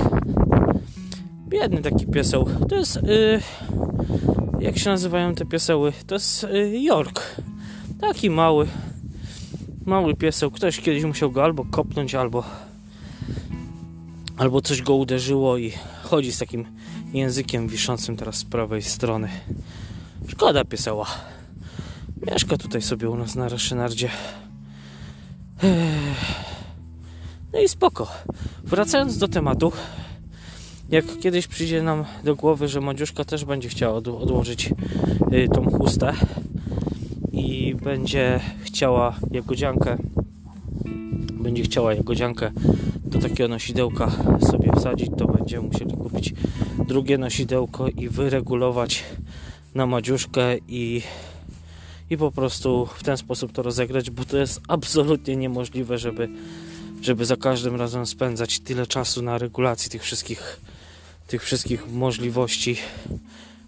Biedny 1.47 1.81
taki 1.81 2.07
pieseł. 2.07 2.49
To 2.69 2.75
jest... 2.75 2.99
Yy, 3.03 3.39
jak 4.59 4.77
się 4.77 4.89
nazywają 4.89 5.35
te 5.35 5.45
pieseły? 5.45 5.93
To 6.07 6.15
jest 6.15 6.43
yy, 6.43 6.79
York. 6.79 7.35
Taki 8.01 8.29
mały, 8.29 8.67
mały 9.85 10.15
pieseł. 10.15 10.51
Ktoś 10.51 10.81
kiedyś 10.81 11.03
musiał 11.03 11.31
go 11.31 11.43
albo 11.43 11.65
kopnąć, 11.65 12.15
albo 12.15 12.43
albo 14.37 14.61
coś 14.61 14.81
go 14.81 14.95
uderzyło 14.95 15.57
i 15.57 15.73
chodzi 16.03 16.31
z 16.31 16.37
takim 16.37 16.65
językiem 17.13 17.67
wiszącym 17.67 18.17
teraz 18.17 18.35
z 18.35 18.45
prawej 18.45 18.81
strony. 18.81 19.29
Szkoda 20.27 20.65
pieseła. 20.65 21.07
Mieszka 22.31 22.57
tutaj 22.57 22.81
sobie 22.81 23.09
u 23.09 23.15
nas 23.15 23.35
na 23.35 23.49
Reszynardzie. 23.49 24.09
No 27.53 27.59
i 27.59 27.67
spoko. 27.67 28.07
Wracając 28.63 29.17
do 29.17 29.27
tematu, 29.27 29.71
jak 30.89 31.19
kiedyś 31.19 31.47
przyjdzie 31.47 31.83
nam 31.83 32.05
do 32.23 32.35
głowy, 32.35 32.67
że 32.67 32.81
Madziuszka 32.81 33.25
też 33.25 33.45
będzie 33.45 33.69
chciała 33.69 33.95
odłożyć 33.95 34.73
y, 35.33 35.47
tą 35.53 35.71
chustę, 35.71 36.13
i 37.35 37.75
będzie 37.75 38.39
chciała 38.63 39.15
jagodziankę 39.31 39.97
będzie 41.31 41.63
chciała 41.63 41.93
jagodziankę 41.93 42.51
do 43.05 43.19
takiego 43.19 43.47
nosidełka 43.47 44.11
sobie 44.41 44.71
wsadzić, 44.75 45.09
to 45.17 45.27
będziemy 45.27 45.67
musieli 45.67 45.97
kupić 45.97 46.33
drugie 46.87 47.17
nosidełko 47.17 47.87
i 47.87 48.09
wyregulować 48.09 49.03
na 49.75 49.85
madziuszkę 49.85 50.57
i, 50.67 51.01
i 52.09 52.17
po 52.17 52.31
prostu 52.31 52.85
w 52.85 53.03
ten 53.03 53.17
sposób 53.17 53.51
to 53.51 53.61
rozegrać, 53.61 54.09
bo 54.09 54.25
to 54.25 54.37
jest 54.37 54.61
absolutnie 54.67 55.35
niemożliwe, 55.35 55.97
żeby, 55.97 56.29
żeby 57.01 57.25
za 57.25 57.35
każdym 57.35 57.75
razem 57.75 58.05
spędzać 58.05 58.59
tyle 58.59 58.87
czasu 58.87 59.21
na 59.21 59.37
regulacji 59.37 59.91
tych 59.91 60.03
wszystkich 60.03 60.59
tych 61.27 61.43
wszystkich 61.43 61.87
możliwości, 61.87 62.77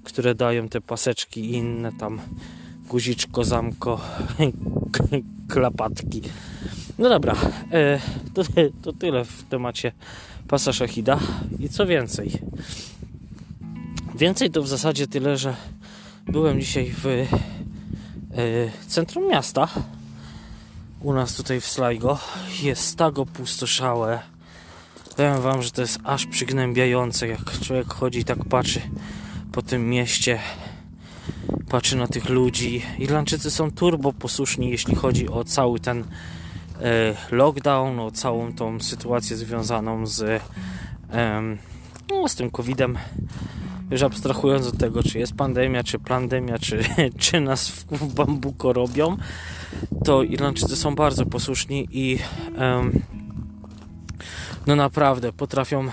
które 0.04 0.36
dają 0.36 0.70
te 0.70 0.82
paseczki 0.82 1.42
i 1.42 1.54
inne 1.54 1.92
tam 1.92 2.22
guziczko, 2.90 3.44
zamko, 3.44 4.02
klapatki. 5.54 6.22
No 6.98 7.10
dobra, 7.10 7.36
e, 7.72 8.00
to, 8.34 8.44
to 8.82 8.94
tyle 8.94 9.26
w 9.26 9.44
temacie 9.44 9.92
pasa 10.48 10.74
Shahida. 10.74 11.20
I 11.60 11.70
co 11.70 11.86
więcej? 11.86 12.32
Więcej 14.16 14.52
to 14.52 14.62
w 14.62 14.68
zasadzie 14.68 15.08
tyle, 15.08 15.38
że 15.38 15.56
byłem 16.28 16.60
dzisiaj 16.60 16.94
w 17.04 17.28
centrum 18.88 19.28
miasta. 19.28 19.68
U 21.02 21.14
nas 21.14 21.34
tutaj 21.34 21.62
w 21.62 21.66
Sligo. 21.66 22.20
Jest 22.62 22.98
tak 22.98 23.20
opustoszałe. 23.20 24.20
Powiem 25.16 25.42
wam, 25.42 25.62
że 25.62 25.72
to 25.72 25.82
jest 25.82 26.00
aż 26.04 26.26
przygnębiające, 26.26 27.28
jak 27.28 27.60
człowiek 27.60 27.94
chodzi 27.94 28.20
i 28.20 28.26
tak 28.26 28.46
patrzy 28.46 28.82
po 29.52 29.62
tym 29.62 29.90
mieście 29.90 30.40
patrzy 31.70 31.96
na 31.96 32.08
tych 32.08 32.30
ludzi. 32.30 32.82
Irlandczycy 33.00 33.52
są 33.52 33.72
turbo 33.72 34.14
posłuszni, 34.14 34.70
jeśli 34.70 34.96
chodzi 34.96 35.30
o 35.30 35.44
cały 35.44 35.80
ten 35.80 36.04
e, 36.82 37.16
lockdown, 37.32 38.00
o 38.00 38.12
całą 38.12 38.54
tą 38.54 38.80
sytuację 38.80 39.38
związaną 39.38 40.08
z, 40.08 40.42
no, 42.10 42.28
z 42.28 42.36
tym 42.36 42.52
COVID-em. 42.52 42.98
Już 43.92 44.04
abstrahując 44.04 44.68
od 44.68 44.78
tego, 44.78 45.04
czy 45.04 45.20
jest 45.20 45.34
pandemia, 45.34 45.84
czy 45.84 46.00
pandemia, 46.00 46.60
czy, 46.60 46.80
czy 47.18 47.42
nas 47.42 47.70
w, 47.70 47.86
w 47.86 48.14
bambuko 48.14 48.74
robią, 48.74 49.18
to 50.06 50.24
Irlandczycy 50.24 50.76
są 50.76 50.96
bardzo 50.96 51.26
posłuszni 51.26 51.88
i 51.92 52.20
no 54.68 54.76
naprawdę 54.76 55.34
potrafią 55.34 55.90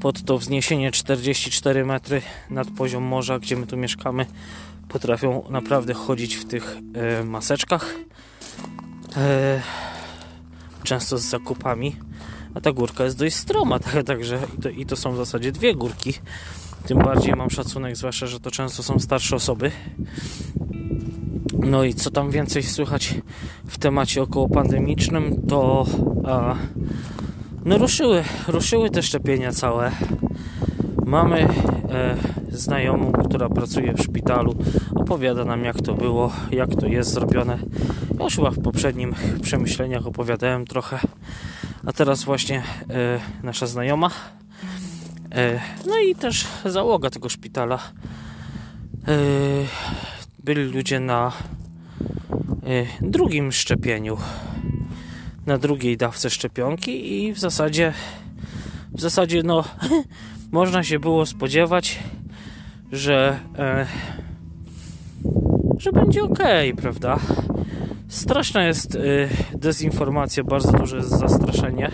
pod 0.00 0.22
to 0.22 0.38
wzniesienie 0.38 0.92
44 0.92 1.84
metry 1.84 2.22
nad 2.50 2.70
poziom 2.70 3.02
morza, 3.02 3.38
gdzie 3.38 3.56
my 3.56 3.66
tu 3.66 3.76
mieszkamy, 3.76 4.26
potrafią 4.88 5.42
naprawdę 5.50 5.94
chodzić 5.94 6.36
w 6.36 6.44
tych 6.44 6.76
e, 6.94 7.24
maseczkach. 7.24 7.94
E, 9.16 9.62
często 10.82 11.18
z 11.18 11.22
zakupami. 11.22 11.96
A 12.54 12.60
ta 12.60 12.72
górka 12.72 13.04
jest 13.04 13.18
dość 13.18 13.36
stroma, 13.36 13.78
także 14.06 14.38
i 14.58 14.62
to, 14.62 14.68
i 14.68 14.86
to 14.86 14.96
są 14.96 15.12
w 15.12 15.16
zasadzie 15.16 15.52
dwie 15.52 15.74
górki. 15.74 16.14
Tym 16.86 16.98
bardziej 16.98 17.34
mam 17.34 17.50
szacunek, 17.50 17.96
zwłaszcza, 17.96 18.26
że 18.26 18.40
to 18.40 18.50
często 18.50 18.82
są 18.82 18.98
starsze 18.98 19.36
osoby. 19.36 19.70
No 21.58 21.84
i 21.84 21.94
co 21.94 22.10
tam 22.10 22.30
więcej 22.30 22.62
słychać 22.62 23.14
w 23.66 23.78
temacie 23.78 24.22
około 24.22 24.48
pandemicznym, 24.48 25.42
to 25.48 25.86
a, 26.24 26.54
no 27.64 27.78
ruszyły, 27.78 28.24
ruszyły 28.48 28.90
te 28.90 29.02
szczepienia 29.02 29.52
całe. 29.52 29.92
Mamy 31.06 31.40
e, 31.40 32.16
znajomą, 32.48 33.12
która 33.12 33.48
pracuje 33.48 33.94
w 33.94 34.02
szpitalu, 34.02 34.54
opowiada 34.94 35.44
nam 35.44 35.64
jak 35.64 35.82
to 35.82 35.94
było, 35.94 36.32
jak 36.50 36.74
to 36.80 36.86
jest 36.86 37.10
zrobione. 37.12 37.58
Ja 38.18 38.24
już 38.24 38.36
chyba 38.36 38.50
w 38.50 38.62
poprzednim 38.62 39.14
przemyśleniach 39.42 40.06
opowiadałem 40.06 40.64
trochę, 40.64 40.98
a 41.86 41.92
teraz 41.92 42.24
właśnie 42.24 42.62
e, 42.90 43.20
nasza 43.42 43.66
znajoma, 43.66 44.10
no 45.86 45.98
i 45.98 46.14
też 46.14 46.46
załoga 46.64 47.10
tego 47.10 47.28
szpitala. 47.28 47.78
E, 49.08 49.18
byli 50.44 50.64
ludzie 50.64 51.00
na 51.00 51.32
e, 52.66 53.08
drugim 53.08 53.52
szczepieniu, 53.52 54.16
na 55.46 55.58
drugiej 55.58 55.96
dawce 55.96 56.30
szczepionki 56.30 57.24
i 57.24 57.32
w 57.32 57.38
zasadzie 57.38 57.92
w 58.92 59.00
zasadzie 59.00 59.42
no 59.42 59.64
można 60.52 60.82
się 60.82 60.98
było 60.98 61.26
spodziewać, 61.26 61.98
że, 62.92 63.38
e, 63.58 63.86
że 65.78 65.92
będzie 65.92 66.22
ok, 66.22 66.38
prawda? 66.76 67.18
Straszna 68.08 68.64
jest 68.64 68.98
dezinformacja, 69.54 70.44
bardzo 70.44 70.72
duże 70.72 71.02
zastraszenie, 71.02 71.90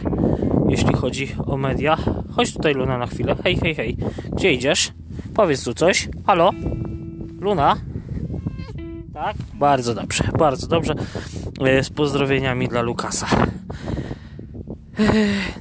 jeśli 0.72 0.94
chodzi 0.94 1.28
o 1.46 1.56
media. 1.56 1.96
Chodź 2.36 2.54
tutaj, 2.54 2.74
Luna, 2.74 2.98
na 2.98 3.06
chwilę. 3.06 3.36
Hej, 3.44 3.56
hej, 3.56 3.74
hej. 3.74 3.96
Gdzie 4.32 4.52
idziesz? 4.52 4.92
Powiedz 5.34 5.64
tu 5.64 5.74
coś. 5.74 6.08
Halo? 6.26 6.50
Luna? 7.40 7.76
Tak? 9.14 9.36
Bardzo 9.54 9.94
dobrze, 9.94 10.24
bardzo 10.38 10.66
dobrze. 10.66 10.94
Y, 11.78 11.84
z 11.84 11.90
pozdrowieniami 11.90 12.68
dla 12.68 12.82
Lukasa. 12.82 13.26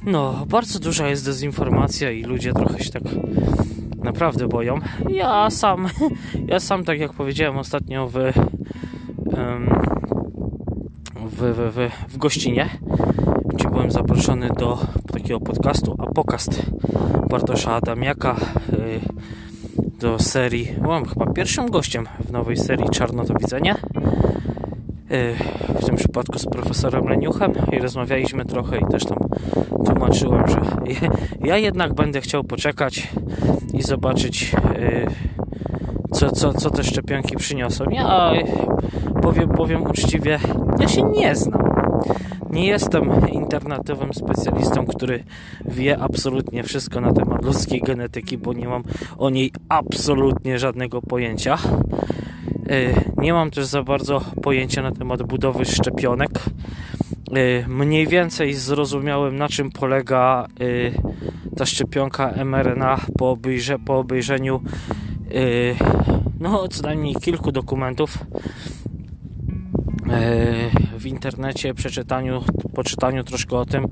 No, 0.02 0.46
bardzo 0.48 0.78
duża 0.78 1.08
jest 1.08 1.24
dezinformacja 1.24 2.10
i 2.10 2.22
ludzie 2.22 2.52
trochę 2.52 2.84
się 2.84 2.90
tak 2.90 3.02
naprawdę 4.04 4.48
boją. 4.48 4.78
Ja 5.08 5.50
sam, 5.50 5.88
ja 6.52 6.60
sam, 6.60 6.84
tak 6.84 6.98
jak 6.98 7.12
powiedziałem 7.12 7.58
ostatnio 7.58 8.08
w, 8.08 8.12
w, 11.30 11.36
w, 11.42 11.72
w, 11.74 12.12
w 12.12 12.16
gościnie, 12.16 12.68
gdzie 13.54 13.68
byłem 13.68 13.90
zaproszony 13.90 14.48
do 14.58 14.78
takiego 15.22 15.40
podcastu 15.40 15.96
Apokast 15.98 16.62
Bartosza 17.30 17.74
Adamiaka 17.74 18.36
y, 18.72 19.00
do 20.00 20.18
serii, 20.18 20.74
byłem 20.80 21.04
chyba 21.04 21.26
pierwszym 21.26 21.70
gościem 21.70 22.06
w 22.28 22.32
nowej 22.32 22.56
serii 22.56 22.88
Czarno 22.90 23.24
to 23.24 23.34
Widzenie 23.34 23.74
y, 23.74 25.34
w 25.80 25.84
tym 25.84 25.96
przypadku 25.96 26.38
z 26.38 26.46
profesorem 26.46 27.08
Leniuchem 27.08 27.52
i 27.72 27.78
rozmawialiśmy 27.78 28.44
trochę 28.44 28.78
i 28.78 28.86
też 28.90 29.04
tam 29.04 29.18
tłumaczyłem, 29.86 30.48
że 30.48 30.60
ja 31.44 31.56
jednak 31.56 31.94
będę 31.94 32.20
chciał 32.20 32.44
poczekać 32.44 33.08
i 33.74 33.82
zobaczyć 33.82 34.54
y, 34.76 35.06
co, 36.12 36.30
co, 36.30 36.52
co 36.52 36.70
te 36.70 36.84
szczepionki 36.84 37.36
przyniosą. 37.36 37.84
Ja 37.90 38.32
powiem, 39.22 39.48
powiem 39.48 39.82
uczciwie, 39.82 40.38
ja 40.80 40.88
się 40.88 41.02
nie 41.02 41.36
znam. 41.36 41.61
Nie 42.52 42.66
jestem 42.66 43.28
internetowym 43.32 44.14
specjalistą, 44.14 44.86
który 44.86 45.24
wie 45.64 45.98
absolutnie 45.98 46.62
wszystko 46.62 47.00
na 47.00 47.12
temat 47.12 47.44
ludzkiej 47.44 47.80
genetyki, 47.80 48.38
bo 48.38 48.52
nie 48.52 48.68
mam 48.68 48.82
o 49.18 49.30
niej 49.30 49.52
absolutnie 49.68 50.58
żadnego 50.58 51.02
pojęcia. 51.02 51.58
Y, 52.70 52.94
nie 53.16 53.32
mam 53.32 53.50
też 53.50 53.64
za 53.64 53.82
bardzo 53.82 54.20
pojęcia 54.42 54.82
na 54.82 54.92
temat 54.92 55.22
budowy 55.22 55.64
szczepionek. 55.64 56.30
Y, 57.36 57.64
mniej 57.68 58.06
więcej 58.06 58.54
zrozumiałem, 58.54 59.36
na 59.36 59.48
czym 59.48 59.70
polega 59.70 60.46
y, 60.60 60.92
ta 61.56 61.66
szczepionka 61.66 62.44
mRNA 62.44 63.00
po, 63.18 63.30
obejrze, 63.30 63.78
po 63.78 63.98
obejrzeniu 63.98 64.60
no, 66.40 66.68
co 66.68 66.82
najmniej 66.82 67.14
kilku 67.14 67.52
dokumentów 67.52 68.18
w 70.98 71.06
internecie, 71.06 71.74
przeczytaniu, 71.74 72.42
poczytaniu 72.74 73.24
troszkę 73.24 73.56
o 73.56 73.64
tym 73.64 73.88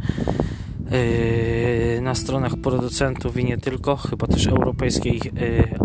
na 2.02 2.14
stronach 2.14 2.56
producentów 2.56 3.36
i 3.36 3.44
nie 3.44 3.58
tylko, 3.58 3.96
chyba 3.96 4.26
też 4.26 4.46
Europejskiej 4.46 5.20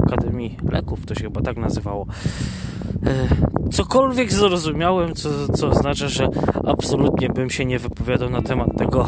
Akademii 0.08 0.58
Leków, 0.72 1.06
to 1.06 1.16
się 1.16 1.24
chyba 1.24 1.42
tak 1.42 1.58
nazywało. 1.58 2.06
E, 3.06 3.28
cokolwiek 3.72 4.34
zrozumiałem, 4.34 5.14
co, 5.14 5.54
co 5.54 5.68
oznacza, 5.68 6.08
że 6.08 6.30
absolutnie 6.68 7.30
bym 7.30 7.50
się 7.50 7.66
nie 7.66 7.80
wypowiadał 7.80 8.30
na 8.30 8.42
temat 8.42 8.78
tego, 8.78 9.08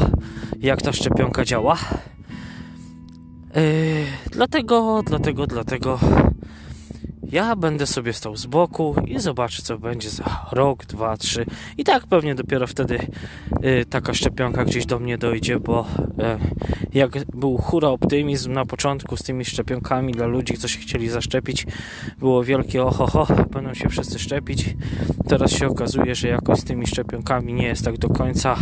jak 0.59 0.81
ta 0.81 0.93
szczepionka 0.93 1.45
działa. 1.45 1.77
Dlatego, 4.31 5.03
dlatego, 5.05 5.47
dlatego 5.47 5.99
ja 7.31 7.55
będę 7.55 7.87
sobie 7.87 8.13
stał 8.13 8.35
z 8.35 8.45
boku 8.45 8.95
i 9.05 9.19
zobaczę, 9.19 9.61
co 9.61 9.77
będzie 9.77 10.09
za 10.09 10.45
rok, 10.51 10.85
dwa, 10.85 11.17
trzy. 11.17 11.45
I 11.77 11.83
tak 11.83 12.07
pewnie 12.07 12.35
dopiero 12.35 12.67
wtedy 12.67 12.99
y, 13.63 13.85
taka 13.89 14.13
szczepionka 14.13 14.65
gdzieś 14.65 14.85
do 14.85 14.99
mnie 14.99 15.17
dojdzie, 15.17 15.59
bo 15.59 15.85
y, 16.91 16.97
jak 16.97 17.25
był 17.25 17.57
hura 17.57 17.87
optymizm 17.87 18.53
na 18.53 18.65
początku 18.65 19.17
z 19.17 19.23
tymi 19.23 19.45
szczepionkami 19.45 20.13
dla 20.13 20.27
ludzi, 20.27 20.57
co 20.57 20.67
się 20.67 20.79
chcieli 20.79 21.09
zaszczepić, 21.09 21.65
było 22.19 22.43
wielkie 22.43 22.83
ohoho, 22.83 23.27
będą 23.53 23.73
się 23.73 23.89
wszyscy 23.89 24.19
szczepić. 24.19 24.75
Teraz 25.27 25.51
się 25.51 25.67
okazuje, 25.67 26.15
że 26.15 26.27
jakoś 26.27 26.59
z 26.59 26.63
tymi 26.63 26.87
szczepionkami 26.87 27.53
nie 27.53 27.67
jest 27.67 27.85
tak 27.85 27.97
do 27.97 28.09
końca. 28.09 28.55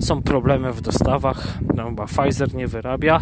Są 0.00 0.22
problemy 0.22 0.72
w 0.72 0.80
dostawach, 0.80 1.58
no 1.74 1.92
bo 1.92 2.06
Pfizer 2.06 2.54
nie 2.54 2.66
wyrabia. 2.66 3.20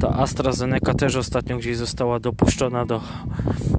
Ta 0.00 0.08
AstraZeneca 0.08 0.94
też 0.94 1.16
ostatnio 1.16 1.58
gdzieś 1.58 1.76
została 1.76 2.20
dopuszczona 2.20 2.86
do 2.86 3.00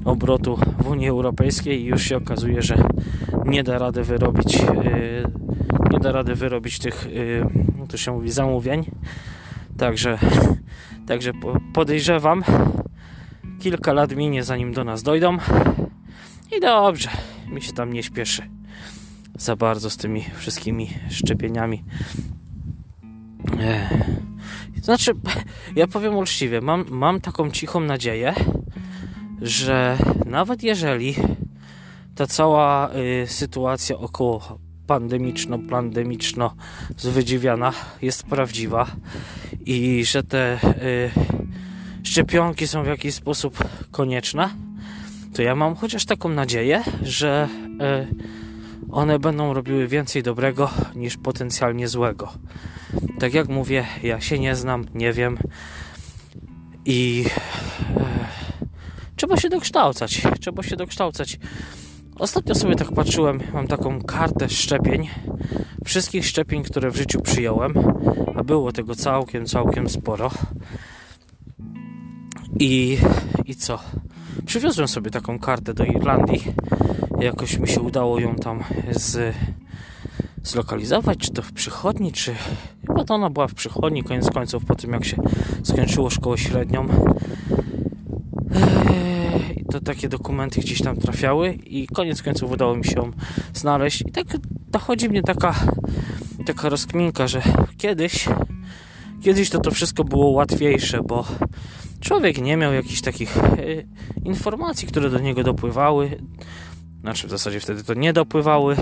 obrotu 0.04 0.58
w 0.78 0.86
Unii 0.86 1.08
Europejskiej 1.08 1.82
i 1.82 1.84
już 1.84 2.02
się 2.02 2.16
okazuje, 2.16 2.62
że 2.62 2.84
nie 3.44 3.62
da 3.62 3.78
rady 3.78 4.04
wyrobić 4.04 4.60
yy, 4.60 5.24
nie 5.90 5.98
da 5.98 6.12
rady 6.12 6.34
wyrobić 6.34 6.78
tych 6.78 7.08
yy, 7.12 7.86
to 7.88 7.96
się 7.96 8.12
mówi 8.12 8.30
zamówień. 8.30 8.84
Także 9.78 10.18
także 11.06 11.32
podejrzewam 11.74 12.44
kilka 13.60 13.92
lat 13.92 14.16
minie 14.16 14.44
zanim 14.44 14.72
do 14.72 14.84
nas 14.84 15.02
dojdą. 15.02 15.38
I 16.56 16.60
dobrze, 16.60 17.08
mi 17.52 17.62
się 17.62 17.72
tam 17.72 17.92
nie 17.92 18.02
śpieszy 18.02 18.42
za 19.38 19.56
bardzo 19.56 19.90
z 19.90 19.96
tymi 19.96 20.24
wszystkimi 20.34 20.88
szczepieniami. 21.10 21.84
Ech. 23.60 24.31
Znaczy, 24.82 25.12
ja 25.76 25.86
powiem 25.86 26.16
uczciwie, 26.16 26.60
mam, 26.60 26.84
mam 26.90 27.20
taką 27.20 27.50
cichą 27.50 27.80
nadzieję, 27.80 28.34
że 29.42 29.98
nawet 30.26 30.62
jeżeli 30.62 31.14
ta 32.14 32.26
cała 32.26 32.90
y, 32.94 33.26
sytuacja 33.26 33.98
około 33.98 34.58
pandemiczno-plandemiczno 34.86 36.50
zwydziwiana 36.96 37.72
jest 38.02 38.22
prawdziwa 38.22 38.86
i 39.66 40.04
że 40.04 40.22
te 40.22 40.58
y, 40.82 41.10
szczepionki 42.02 42.66
są 42.66 42.82
w 42.82 42.86
jakiś 42.86 43.14
sposób 43.14 43.64
konieczne, 43.90 44.50
to 45.34 45.42
ja 45.42 45.54
mam 45.54 45.74
chociaż 45.74 46.04
taką 46.04 46.28
nadzieję, 46.28 46.82
że 47.02 47.48
y, 48.10 48.90
one 48.90 49.18
będą 49.18 49.54
robiły 49.54 49.88
więcej 49.88 50.22
dobrego 50.22 50.70
niż 50.94 51.16
potencjalnie 51.16 51.88
złego. 51.88 52.32
Tak 53.18 53.34
jak 53.34 53.48
mówię, 53.48 53.86
ja 54.02 54.20
się 54.20 54.38
nie 54.38 54.56
znam, 54.56 54.84
nie 54.94 55.12
wiem 55.12 55.38
i 56.84 57.24
e, 57.96 58.04
trzeba 59.16 59.36
się 59.36 59.48
dokształcać. 59.48 60.22
Trzeba 60.40 60.62
się 60.62 60.76
dokształcać. 60.76 61.38
Ostatnio 62.18 62.54
sobie 62.54 62.76
tak 62.76 62.92
patrzyłem, 62.92 63.40
mam 63.52 63.68
taką 63.68 64.02
kartę 64.02 64.48
szczepień, 64.48 65.08
wszystkich 65.84 66.26
szczepień, 66.26 66.62
które 66.62 66.90
w 66.90 66.96
życiu 66.96 67.20
przyjąłem, 67.20 67.74
a 68.36 68.44
było 68.44 68.72
tego 68.72 68.94
całkiem, 68.94 69.46
całkiem 69.46 69.88
sporo. 69.88 70.30
I, 72.60 72.98
i 73.44 73.54
co? 73.54 73.78
Przywiozłem 74.46 74.88
sobie 74.88 75.10
taką 75.10 75.38
kartę 75.38 75.74
do 75.74 75.84
Irlandii. 75.84 76.42
Jakoś 77.20 77.58
mi 77.58 77.68
się 77.68 77.80
udało 77.80 78.20
ją 78.20 78.34
tam 78.34 78.64
z 78.90 79.34
zlokalizować, 80.42 81.18
czy 81.18 81.30
to 81.30 81.42
w 81.42 81.52
przychodni, 81.52 82.12
czy 82.12 82.34
chyba 82.92 83.04
to 83.04 83.14
ona 83.14 83.30
była 83.30 83.48
w 83.48 83.54
przychodni, 83.54 84.02
koniec 84.02 84.30
końców, 84.30 84.64
po 84.64 84.74
tym 84.74 84.92
jak 84.92 85.04
się 85.04 85.16
skończyło 85.62 86.10
szkołę 86.10 86.38
średnią. 86.38 86.88
I 89.56 89.64
to 89.64 89.80
takie 89.80 90.08
dokumenty 90.08 90.60
gdzieś 90.60 90.82
tam 90.82 90.96
trafiały 90.96 91.52
i 91.52 91.86
koniec 91.86 92.22
końców 92.22 92.52
udało 92.52 92.76
mi 92.76 92.84
się 92.84 92.96
ją 92.96 93.10
znaleźć. 93.54 94.00
I 94.00 94.12
tak 94.12 94.26
dochodzi 94.68 95.08
mnie 95.08 95.22
taka, 95.22 95.54
taka 96.46 96.68
rozkminka, 96.68 97.28
że 97.28 97.42
kiedyś, 97.78 98.28
kiedyś 99.22 99.50
to 99.50 99.58
to 99.58 99.70
wszystko 99.70 100.04
było 100.04 100.30
łatwiejsze, 100.30 101.02
bo 101.02 101.24
człowiek 102.00 102.38
nie 102.38 102.56
miał 102.56 102.72
jakichś 102.72 103.00
takich 103.00 103.38
e, 103.38 103.62
informacji, 104.24 104.88
które 104.88 105.10
do 105.10 105.18
niego 105.18 105.42
dopływały. 105.42 106.18
Znaczy 107.00 107.26
w 107.26 107.30
zasadzie 107.30 107.60
wtedy 107.60 107.84
to 107.84 107.94
nie 107.94 108.12
dopływały 108.12 108.76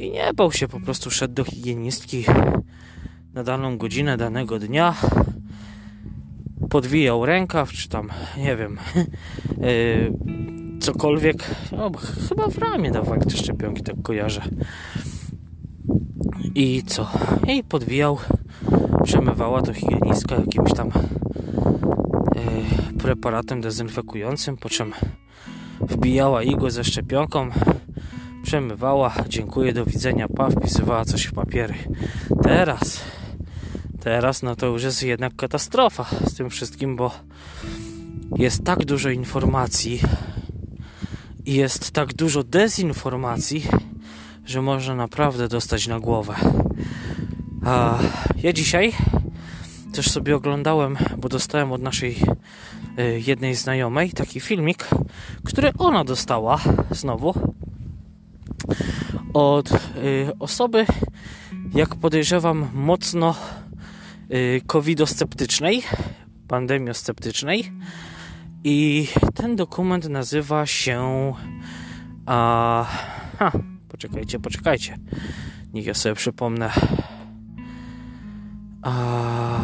i 0.00 0.10
nie 0.10 0.34
bał 0.34 0.52
się, 0.52 0.68
po 0.68 0.80
prostu 0.80 1.10
szedł 1.10 1.34
do 1.34 1.44
higienistki 1.44 2.24
na 3.34 3.44
daną 3.44 3.78
godzinę 3.78 4.16
danego 4.16 4.58
dnia, 4.58 4.94
podwijał 6.70 7.26
rękaw, 7.26 7.72
czy 7.72 7.88
tam, 7.88 8.08
nie 8.36 8.56
wiem, 8.56 8.78
yy, 9.58 10.12
cokolwiek, 10.84 11.36
no, 11.72 11.90
chyba 12.28 12.48
w 12.48 12.58
ramię 12.58 12.90
dawali 12.90 13.22
te 13.22 13.30
szczepionki, 13.30 13.82
tak 13.82 14.02
kojarzę. 14.02 14.42
I 16.54 16.82
co? 16.82 17.10
I 17.48 17.64
podwijał, 17.64 18.18
przemywała 19.04 19.62
to 19.62 19.72
higienistka 19.72 20.34
jakimś 20.34 20.72
tam 20.72 20.90
yy, 22.34 22.98
preparatem 22.98 23.60
dezynfekującym, 23.60 24.56
po 24.56 24.68
czym 24.68 24.92
wbijała 25.80 26.42
igłę 26.42 26.70
ze 26.70 26.84
szczepionką, 26.84 27.50
przemywała, 28.42 29.14
dziękuję, 29.28 29.72
do 29.72 29.84
widzenia, 29.84 30.28
pa, 30.28 30.50
wpisywała 30.50 31.04
coś 31.04 31.24
w 31.24 31.32
papiery. 31.32 31.74
Teraz, 32.42 33.00
teraz 34.00 34.42
no 34.42 34.56
to 34.56 34.66
już 34.66 34.82
jest 34.82 35.02
jednak 35.02 35.36
katastrofa 35.36 36.06
z 36.26 36.34
tym 36.34 36.50
wszystkim, 36.50 36.96
bo 36.96 37.10
jest 38.36 38.64
tak 38.64 38.84
dużo 38.84 39.10
informacji 39.10 40.00
i 41.46 41.54
jest 41.54 41.90
tak 41.90 42.14
dużo 42.14 42.42
dezinformacji, 42.42 43.66
że 44.46 44.62
można 44.62 44.94
naprawdę 44.94 45.48
dostać 45.48 45.86
na 45.86 46.00
głowę. 46.00 46.34
A 47.64 47.98
ja 48.42 48.52
dzisiaj 48.52 48.92
też 49.92 50.10
sobie 50.10 50.36
oglądałem, 50.36 50.96
bo 51.18 51.28
dostałem 51.28 51.72
od 51.72 51.82
naszej 51.82 52.16
y, 52.98 53.20
jednej 53.26 53.54
znajomej 53.54 54.10
taki 54.10 54.40
filmik, 54.40 54.88
który 55.44 55.70
ona 55.78 56.04
dostała 56.04 56.60
znowu 56.90 57.34
od 59.34 59.70
y, 59.72 59.76
osoby, 60.38 60.86
jak 61.74 61.94
podejrzewam, 61.96 62.68
mocno 62.74 63.34
y, 64.30 64.60
covidosceptycznej, 64.66 65.82
pandemiosceptycznej. 66.48 67.72
I 68.64 69.08
ten 69.34 69.56
dokument 69.56 70.08
nazywa 70.08 70.66
się. 70.66 71.32
A, 72.26 72.86
ha, 73.38 73.52
poczekajcie, 73.88 74.38
poczekajcie. 74.38 74.98
Niech 75.72 75.86
ja 75.86 75.94
sobie 75.94 76.14
przypomnę. 76.14 76.70
A, 78.82 79.60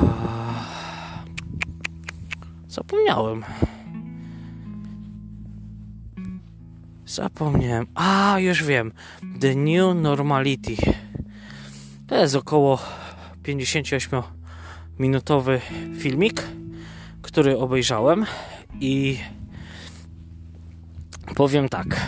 zapomniałem. 2.69 3.45
Zapomniałem. 7.07 7.87
A, 7.95 8.37
już 8.41 8.65
wiem. 8.65 8.93
The 9.41 9.55
New 9.55 9.97
Normality. 9.97 10.77
To 12.07 12.17
jest 12.17 12.35
około 12.35 12.79
58-minutowy 13.43 15.61
filmik, 15.99 16.43
który 17.23 17.59
obejrzałem 17.59 18.27
i 18.81 19.19
powiem 21.35 21.69
tak. 21.69 22.07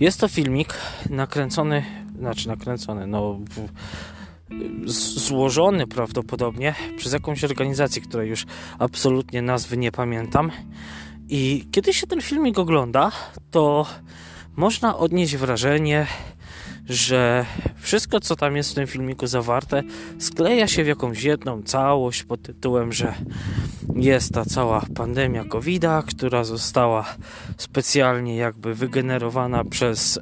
Jest 0.00 0.20
to 0.20 0.28
filmik 0.28 0.74
nakręcony, 1.10 1.84
znaczy 2.18 2.48
nakręcony, 2.48 3.06
no 3.06 3.40
złożony 5.16 5.86
prawdopodobnie 5.86 6.74
przez 6.96 7.12
jakąś 7.12 7.44
organizację, 7.44 8.02
której 8.02 8.28
już 8.28 8.46
absolutnie 8.78 9.42
nazwy 9.42 9.76
nie 9.76 9.92
pamiętam. 9.92 10.50
I 11.28 11.64
kiedy 11.70 11.94
się 11.94 12.06
ten 12.06 12.20
filmik 12.20 12.58
ogląda, 12.58 13.12
to 13.50 13.86
można 14.56 14.96
odnieść 14.96 15.36
wrażenie, 15.36 16.06
że 16.88 17.46
wszystko, 17.76 18.20
co 18.20 18.36
tam 18.36 18.56
jest 18.56 18.70
w 18.70 18.74
tym 18.74 18.86
filmiku 18.86 19.26
zawarte, 19.26 19.82
skleja 20.18 20.68
się 20.68 20.84
w 20.84 20.86
jakąś 20.86 21.22
jedną 21.22 21.62
całość 21.62 22.22
pod 22.22 22.42
tytułem, 22.42 22.92
że 22.92 23.14
jest 23.94 24.34
ta 24.34 24.44
cała 24.44 24.86
pandemia 24.94 25.44
covid 25.44 25.84
która 26.06 26.44
została 26.44 27.14
specjalnie 27.56 28.36
jakby 28.36 28.74
wygenerowana 28.74 29.64
przez 29.64 30.16
y, 30.16 30.20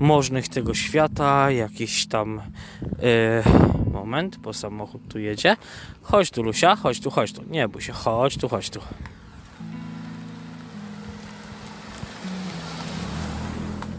możnych 0.00 0.48
tego 0.48 0.74
świata, 0.74 1.50
jakiś 1.50 2.06
tam 2.06 2.40
y, 2.40 3.92
moment, 3.92 4.36
bo 4.36 4.52
samochód 4.52 5.02
tu 5.08 5.18
jedzie. 5.18 5.56
Chodź 6.02 6.30
tu, 6.30 6.42
Lusia, 6.42 6.76
chodź 6.76 7.00
tu, 7.00 7.10
chodź 7.10 7.32
tu. 7.32 7.42
Nie 7.50 7.68
bój 7.68 7.82
się, 7.82 7.92
chodź 7.92 8.36
tu, 8.36 8.48
chodź 8.48 8.70
tu. 8.70 8.80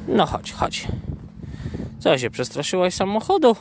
No 0.08 0.26
chodź, 0.26 0.52
chodź. 0.52 0.88
Co 2.00 2.17
się 2.17 2.30
przestraszyłaś 2.30 2.93
samochodu? 2.93 3.56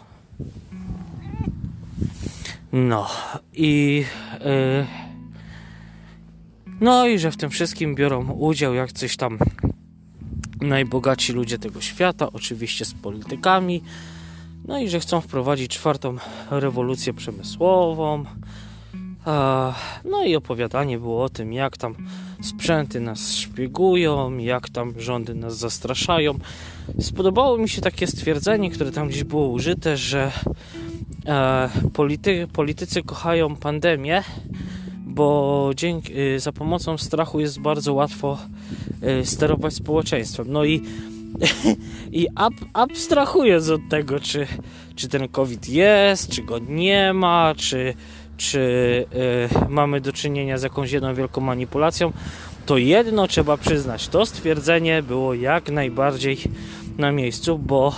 No 2.72 3.06
i 3.52 4.04
yy, 4.44 4.86
no 6.80 7.06
i 7.06 7.18
że 7.18 7.30
w 7.30 7.36
tym 7.36 7.50
wszystkim 7.50 7.94
biorą 7.94 8.30
udział 8.30 8.74
jak 8.74 8.92
coś 8.92 9.16
tam 9.16 9.38
najbogatsi 10.60 11.32
ludzie 11.32 11.58
tego 11.58 11.80
świata, 11.80 12.32
oczywiście 12.32 12.84
z 12.84 12.94
politykami. 12.94 13.82
No 14.64 14.78
i 14.78 14.88
że 14.88 15.00
chcą 15.00 15.20
wprowadzić 15.20 15.70
czwartą 15.70 16.16
rewolucję 16.50 17.14
przemysłową. 17.14 18.24
No 20.04 20.24
i 20.26 20.36
opowiadanie 20.36 20.98
było 20.98 21.24
o 21.24 21.28
tym, 21.28 21.52
jak 21.52 21.76
tam 21.76 21.94
sprzęty 22.42 23.00
nas 23.00 23.34
szpiegują, 23.34 24.38
jak 24.38 24.68
tam 24.68 25.00
rządy 25.00 25.34
nas 25.34 25.58
zastraszają. 25.58 26.34
Spodobało 27.00 27.58
mi 27.58 27.68
się 27.68 27.80
takie 27.80 28.06
stwierdzenie, 28.06 28.70
które 28.70 28.92
tam 28.92 29.08
gdzieś 29.08 29.24
było 29.24 29.48
użyte, 29.48 29.96
że 29.96 30.32
e, 31.26 31.70
polity, 31.92 32.46
politycy 32.52 33.02
kochają 33.02 33.56
pandemię, 33.56 34.22
bo 35.16 35.70
dzięki, 35.76 36.20
y, 36.20 36.40
za 36.40 36.52
pomocą 36.52 36.98
strachu 36.98 37.40
jest 37.40 37.60
bardzo 37.60 37.94
łatwo 37.94 38.38
y, 39.20 39.26
sterować 39.26 39.74
społeczeństwem. 39.74 40.46
No 40.48 40.64
i, 40.64 40.82
i 42.20 42.26
ab, 42.34 42.54
abstrahując 42.72 43.68
od 43.68 43.80
tego, 43.90 44.20
czy, 44.20 44.46
czy 44.96 45.08
ten 45.08 45.28
COVID 45.28 45.68
jest, 45.68 46.30
czy 46.30 46.42
go 46.42 46.58
nie 46.58 47.12
ma, 47.12 47.54
czy, 47.56 47.94
czy 48.36 48.58
y, 49.64 49.68
mamy 49.68 50.00
do 50.00 50.12
czynienia 50.12 50.58
z 50.58 50.62
jakąś 50.62 50.92
jedną 50.92 51.14
wielką 51.14 51.40
manipulacją, 51.40 52.12
to 52.66 52.78
jedno 52.78 53.26
trzeba 53.26 53.56
przyznać, 53.56 54.08
to 54.08 54.26
stwierdzenie 54.26 55.02
było 55.02 55.34
jak 55.34 55.70
najbardziej 55.70 56.38
na 56.98 57.12
miejscu, 57.12 57.58
bo 57.58 57.94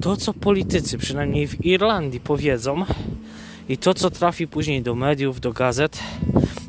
to, 0.00 0.16
co 0.16 0.34
politycy, 0.34 0.98
przynajmniej 0.98 1.48
w 1.48 1.64
Irlandii, 1.64 2.20
powiedzą 2.20 2.84
i 3.68 3.78
to, 3.78 3.94
co 3.94 4.10
trafi 4.10 4.48
później 4.48 4.82
do 4.82 4.94
mediów, 4.94 5.40
do 5.40 5.52
gazet, 5.52 5.98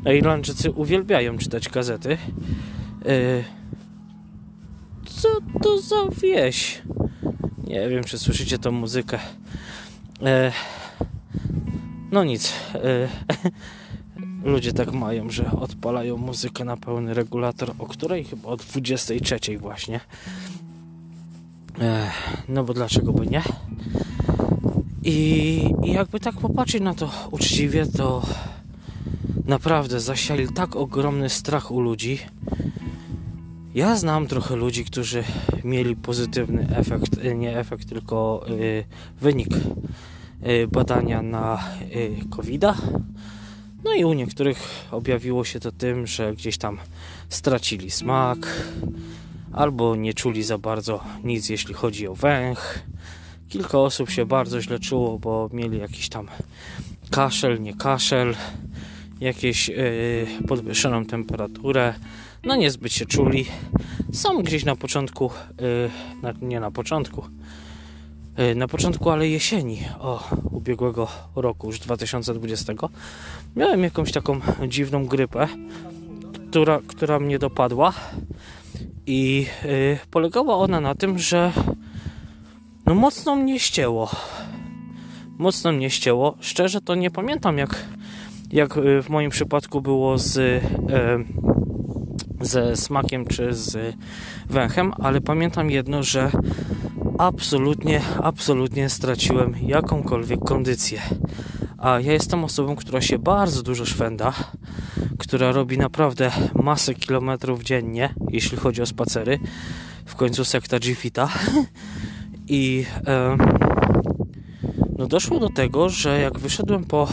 a 0.04 0.12
Irlandczycy 0.12 0.70
uwielbiają 0.70 1.38
czytać 1.38 1.68
gazety, 1.68 2.18
yy, 3.04 3.44
co 5.06 5.28
to 5.62 5.78
za 5.78 5.96
wieś? 6.22 6.82
Nie 7.66 7.88
wiem, 7.88 8.04
czy 8.04 8.18
słyszycie 8.18 8.58
tą 8.58 8.70
muzykę. 8.70 9.18
Yy, 10.20 10.52
no 12.14 12.24
nic. 12.24 12.52
Yy, 12.74 13.08
ludzie 14.52 14.72
tak 14.72 14.92
mają, 14.92 15.30
że 15.30 15.50
odpalają 15.50 16.16
muzykę 16.16 16.64
na 16.64 16.76
pełny 16.76 17.14
regulator, 17.14 17.72
o 17.78 17.86
której 17.86 18.24
chyba 18.24 18.48
o 18.48 18.56
23 18.56 19.58
właśnie. 19.58 20.00
No 22.48 22.64
bo 22.64 22.74
dlaczego 22.74 23.12
by 23.12 23.26
nie? 23.26 23.42
I, 25.02 25.74
jakby 25.82 26.20
tak 26.20 26.34
popatrzeć 26.34 26.82
na 26.82 26.94
to 26.94 27.10
uczciwie, 27.30 27.86
to 27.86 28.22
naprawdę 29.44 30.00
zasiali 30.00 30.48
tak 30.48 30.76
ogromny 30.76 31.28
strach 31.28 31.70
u 31.70 31.80
ludzi. 31.80 32.18
Ja 33.74 33.96
znam 33.96 34.26
trochę 34.26 34.56
ludzi, 34.56 34.84
którzy 34.84 35.24
mieli 35.64 35.96
pozytywny 35.96 36.66
efekt, 36.76 37.24
nie 37.34 37.58
efekt, 37.58 37.88
tylko 37.88 38.46
y, 38.48 38.84
wynik 39.20 39.56
y, 39.56 39.60
badania 40.72 41.22
na 41.22 41.64
y, 41.94 42.16
COVID-a. 42.30 42.74
No 43.84 43.94
i 43.94 44.04
u 44.04 44.12
niektórych 44.12 44.88
objawiło 44.90 45.44
się 45.44 45.60
to 45.60 45.72
tym, 45.72 46.06
że 46.06 46.34
gdzieś 46.34 46.58
tam 46.58 46.78
stracili 47.28 47.90
smak, 47.90 48.38
albo 49.52 49.96
nie 49.96 50.14
czuli 50.14 50.42
za 50.42 50.58
bardzo 50.58 51.04
nic, 51.24 51.48
jeśli 51.48 51.74
chodzi 51.74 52.08
o 52.08 52.14
węch. 52.14 52.78
Kilka 53.48 53.78
osób 53.78 54.10
się 54.10 54.26
bardzo 54.26 54.62
źle 54.62 54.78
czuło, 54.78 55.18
bo 55.18 55.50
mieli 55.52 55.78
jakiś 55.78 56.08
tam 56.08 56.28
kaszel, 57.10 57.62
nie 57.62 57.74
kaszel, 57.74 58.34
jakieś 59.20 59.68
yy, 59.68 60.26
podwyższoną 60.48 61.06
temperaturę. 61.06 61.94
No 62.44 62.56
niezbyt 62.56 62.92
się 62.92 63.06
czuli. 63.06 63.46
Są 64.12 64.42
gdzieś 64.42 64.64
na 64.64 64.76
początku, 64.76 65.30
yy, 66.22 66.34
nie 66.42 66.60
na 66.60 66.70
początku, 66.70 67.24
na 68.54 68.68
początku, 68.68 69.10
ale 69.10 69.28
jesieni 69.28 69.78
o, 70.00 70.28
ubiegłego 70.50 71.08
roku, 71.36 71.66
już 71.66 71.78
2020, 71.78 72.72
miałem 73.56 73.82
jakąś 73.82 74.12
taką 74.12 74.40
dziwną 74.68 75.06
grypę, 75.06 75.48
która, 76.50 76.80
która 76.86 77.20
mnie 77.20 77.38
dopadła 77.38 77.92
i 79.06 79.46
yy, 79.64 79.98
polegała 80.10 80.56
ona 80.56 80.80
na 80.80 80.94
tym, 80.94 81.18
że 81.18 81.52
no 82.86 82.94
mocno 82.94 83.36
mnie 83.36 83.60
ścięło. 83.60 84.10
Mocno 85.38 85.72
mnie 85.72 85.90
ścięło. 85.90 86.36
Szczerze 86.40 86.80
to 86.80 86.94
nie 86.94 87.10
pamiętam 87.10 87.58
jak, 87.58 87.84
jak 88.52 88.76
y, 88.76 89.02
w 89.02 89.08
moim 89.08 89.30
przypadku 89.30 89.80
było 89.80 90.18
z, 90.18 90.36
yy, 90.36 91.24
ze 92.40 92.76
smakiem 92.76 93.26
czy 93.26 93.54
z 93.54 93.96
węchem, 94.50 94.92
ale 94.98 95.20
pamiętam 95.20 95.70
jedno, 95.70 96.02
że 96.02 96.30
absolutnie, 97.18 98.00
absolutnie 98.22 98.88
straciłem 98.88 99.54
jakąkolwiek 99.62 100.40
kondycję. 100.40 101.02
A 101.78 102.00
ja 102.00 102.12
jestem 102.12 102.44
osobą, 102.44 102.76
która 102.76 103.00
się 103.00 103.18
bardzo 103.18 103.62
dużo 103.62 103.84
szwenda, 103.84 104.32
która 105.18 105.52
robi 105.52 105.78
naprawdę 105.78 106.30
masę 106.54 106.94
kilometrów 106.94 107.62
dziennie, 107.62 108.14
jeśli 108.30 108.58
chodzi 108.58 108.82
o 108.82 108.86
spacery. 108.86 109.38
W 110.06 110.14
końcu 110.14 110.44
sekta 110.44 110.78
G-Fita. 110.78 111.28
I 112.48 112.84
e, 113.06 113.36
no 114.98 115.06
doszło 115.06 115.38
do 115.38 115.48
tego, 115.48 115.88
że 115.88 116.20
jak 116.20 116.38
wyszedłem 116.38 116.84
po 116.84 117.08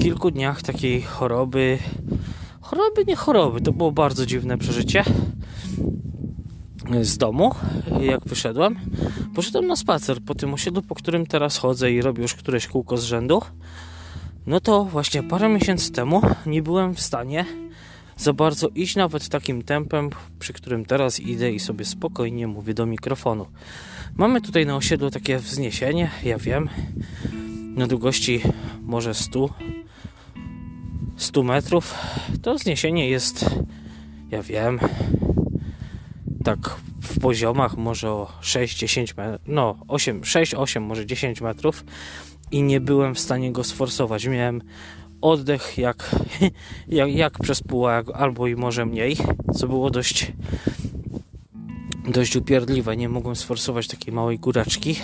kilku 0.00 0.30
dniach 0.30 0.62
takiej 0.62 1.02
choroby, 1.02 1.78
choroby, 2.60 3.04
nie 3.04 3.16
choroby, 3.16 3.60
to 3.60 3.72
było 3.72 3.92
bardzo 3.92 4.26
dziwne 4.26 4.58
przeżycie. 4.58 5.04
Z 7.02 7.18
domu, 7.18 7.54
jak 8.00 8.20
wyszedłem, 8.24 8.76
poszedłem 9.34 9.66
na 9.66 9.76
spacer 9.76 10.20
po 10.20 10.34
tym 10.34 10.54
osiedlu, 10.54 10.82
po 10.82 10.94
którym 10.94 11.26
teraz 11.26 11.56
chodzę 11.56 11.92
i 11.92 12.02
robię 12.02 12.22
już 12.22 12.34
któreś 12.34 12.66
kółko 12.66 12.96
z 12.96 13.04
rzędu. 13.04 13.42
No 14.46 14.60
to 14.60 14.84
właśnie 14.84 15.22
parę 15.22 15.48
miesięcy 15.48 15.92
temu 15.92 16.22
nie 16.46 16.62
byłem 16.62 16.94
w 16.94 17.00
stanie 17.00 17.44
za 18.16 18.32
bardzo 18.32 18.68
iść 18.68 18.96
nawet 18.96 19.28
takim 19.28 19.62
tempem, 19.62 20.10
przy 20.38 20.52
którym 20.52 20.84
teraz 20.84 21.20
idę 21.20 21.52
i 21.52 21.60
sobie 21.60 21.84
spokojnie 21.84 22.46
mówię 22.46 22.74
do 22.74 22.86
mikrofonu. 22.86 23.46
Mamy 24.16 24.40
tutaj 24.40 24.66
na 24.66 24.76
osiedlu 24.76 25.10
takie 25.10 25.38
wzniesienie, 25.38 26.10
ja 26.24 26.38
wiem, 26.38 26.68
na 27.76 27.86
długości 27.86 28.40
może 28.82 29.14
100 29.14 29.48
100 31.16 31.42
metrów. 31.42 31.94
To 32.42 32.54
wzniesienie 32.54 33.08
jest, 33.08 33.50
ja 34.30 34.42
wiem, 34.42 34.80
tak 36.44 36.76
w 37.02 37.20
poziomach 37.20 37.76
może 37.76 38.10
o 38.10 38.28
6-10 38.42 39.16
metrów, 39.16 39.40
no 39.46 39.76
8, 39.88 40.20
6-8, 40.20 40.80
może 40.80 41.06
10 41.06 41.40
metrów 41.40 41.84
i 42.50 42.62
nie 42.62 42.80
byłem 42.80 43.14
w 43.14 43.20
stanie 43.20 43.52
go 43.52 43.64
sforsować. 43.64 44.26
Miałem 44.26 44.62
oddech 45.20 45.78
jak, 45.78 46.16
jak, 46.88 47.14
jak 47.14 47.38
przez 47.38 47.62
pół 47.62 47.86
albo 48.14 48.46
i 48.46 48.56
może 48.56 48.86
mniej, 48.86 49.16
co 49.54 49.68
było 49.68 49.90
dość 49.90 50.32
dość 52.08 52.36
upierdliwe. 52.36 52.96
Nie 52.96 53.08
mogłem 53.08 53.36
sforsować 53.36 53.88
takiej 53.88 54.14
małej 54.14 54.38
góreczki. 54.38 54.96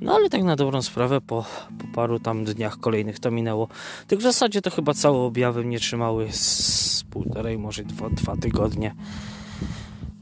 No 0.00 0.14
ale 0.14 0.28
tak 0.28 0.42
na 0.42 0.56
dobrą 0.56 0.82
sprawę 0.82 1.20
po, 1.20 1.44
po 1.78 1.86
paru 1.94 2.20
tam 2.20 2.44
dniach 2.44 2.78
kolejnych 2.78 3.18
to 3.18 3.30
minęło. 3.30 3.68
Tak 4.08 4.18
w 4.18 4.22
zasadzie 4.22 4.62
to 4.62 4.70
chyba 4.70 4.94
całe 4.94 5.18
objawy 5.18 5.64
mnie 5.64 5.78
trzymały 5.78 6.28
z 6.32 7.04
półtorej, 7.10 7.58
może 7.58 7.84
dwa, 7.84 8.10
dwa 8.10 8.36
tygodnie. 8.36 8.94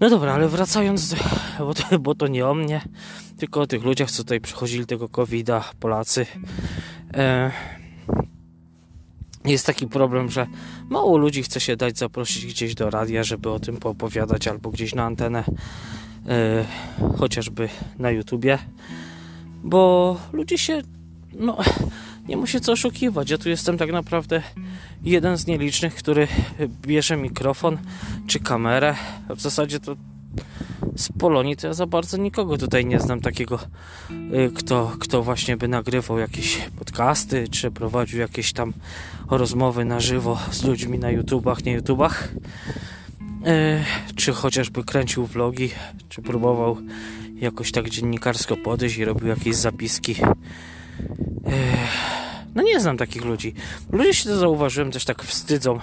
No 0.01 0.11
dobra, 0.11 0.33
ale 0.35 0.49
wracając, 0.49 1.17
bo 1.59 1.75
to, 1.75 1.99
bo 1.99 2.15
to 2.15 2.27
nie 2.27 2.47
o 2.47 2.55
mnie, 2.55 2.81
tylko 3.39 3.61
o 3.61 3.67
tych 3.67 3.85
ludziach, 3.85 4.11
co 4.11 4.23
tutaj 4.23 4.41
przychodzili 4.41 4.87
tego 4.87 5.09
COVID-a, 5.09 5.65
Polacy. 5.81 6.27
E, 7.15 7.51
jest 9.45 9.67
taki 9.67 9.87
problem, 9.87 10.31
że 10.31 10.47
mało 10.89 11.19
ludzi 11.19 11.43
chce 11.43 11.61
się 11.61 11.77
dać 11.77 11.99
zaprosić 11.99 12.47
gdzieś 12.47 12.75
do 12.75 12.91
radia, 12.91 13.25
żeby 13.25 13.51
o 13.51 13.61
tym 13.61 13.77
poopowiadać, 13.77 14.49
albo 14.49 14.71
gdzieś 14.71 14.95
na 14.95 15.05
antenę, 15.05 15.45
e, 16.29 16.65
chociażby 17.19 17.69
na 17.99 18.11
YouTubie, 18.11 18.59
bo 19.65 20.17
ludzie 20.33 20.59
się, 20.59 20.83
no, 21.33 21.59
nie 22.31 22.37
musi 22.37 22.61
co 22.61 22.73
oszukiwać. 22.73 23.31
Ja 23.31 23.39
tu 23.39 23.49
jestem 23.49 23.79
tak 23.79 23.93
naprawdę 23.93 24.43
jeden 25.05 25.37
z 25.37 25.47
nielicznych, 25.47 25.95
który 25.95 26.29
bierze 26.83 27.17
mikrofon 27.17 27.79
czy 28.27 28.41
kamerę. 28.41 28.95
W 29.29 29.41
zasadzie 29.41 29.81
to 29.81 29.97
z 30.97 31.09
Polonii 31.19 31.57
to 31.57 31.67
ja 31.67 31.75
za 31.75 31.87
bardzo 31.87 32.17
nikogo 32.17 32.59
tutaj 32.59 32.87
nie 32.87 33.01
znam 33.01 33.21
takiego, 33.21 33.59
y, 34.11 34.51
kto, 34.55 34.93
kto 35.01 35.23
właśnie 35.23 35.57
by 35.57 35.69
nagrywał 35.69 36.19
jakieś 36.19 36.59
podcasty, 36.79 37.49
czy 37.49 37.71
prowadził 37.71 38.21
jakieś 38.21 38.53
tam 38.53 38.73
rozmowy 39.31 39.85
na 39.85 40.01
żywo 40.01 40.39
z 40.51 40.65
ludźmi 40.65 40.99
na 40.99 41.11
YouTubach, 41.11 41.65
nie 41.65 41.73
YouTubach, 41.73 42.29
y, 44.15 44.15
czy 44.17 44.33
chociażby 44.33 44.85
kręcił 44.85 45.27
vlogi, 45.27 45.71
czy 46.09 46.23
próbował 46.23 46.77
jakoś 47.35 47.73
tak 47.73 47.91
dziennikarsko 47.91 48.57
podejść 48.57 48.99
i 48.99 49.05
robił 49.05 49.29
jakieś 49.29 49.57
zapiski. 49.57 50.15
No 52.55 52.63
nie 52.63 52.81
znam 52.81 52.97
takich 52.97 53.25
ludzi. 53.25 53.55
Ludzie 53.93 54.15
się 54.15 54.25
to 54.25 54.39
zauważyłem, 54.39 54.91
też 54.91 55.05
tak 55.05 55.23
wstydzą, 55.23 55.79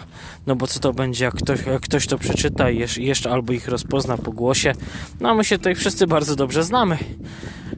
no 0.48 0.56
bo 0.56 0.68
co 0.68 0.80
to 0.80 0.94
będzie, 0.94 1.26
jak 1.26 1.34
ktoś, 1.34 1.66
jak 1.66 1.82
ktoś 1.82 2.08
to 2.08 2.18
przeczyta 2.18 2.70
i 2.70 2.88
jeszcze 2.98 3.32
albo 3.32 3.54
ich 3.54 3.68
rozpozna 3.68 4.18
po 4.18 4.32
głosie. 4.32 4.74
No 5.20 5.30
a 5.30 5.34
my 5.34 5.44
się 5.44 5.58
tutaj 5.58 5.76
wszyscy 5.76 6.08
bardzo 6.08 6.36
dobrze 6.36 6.64
znamy 6.64 6.98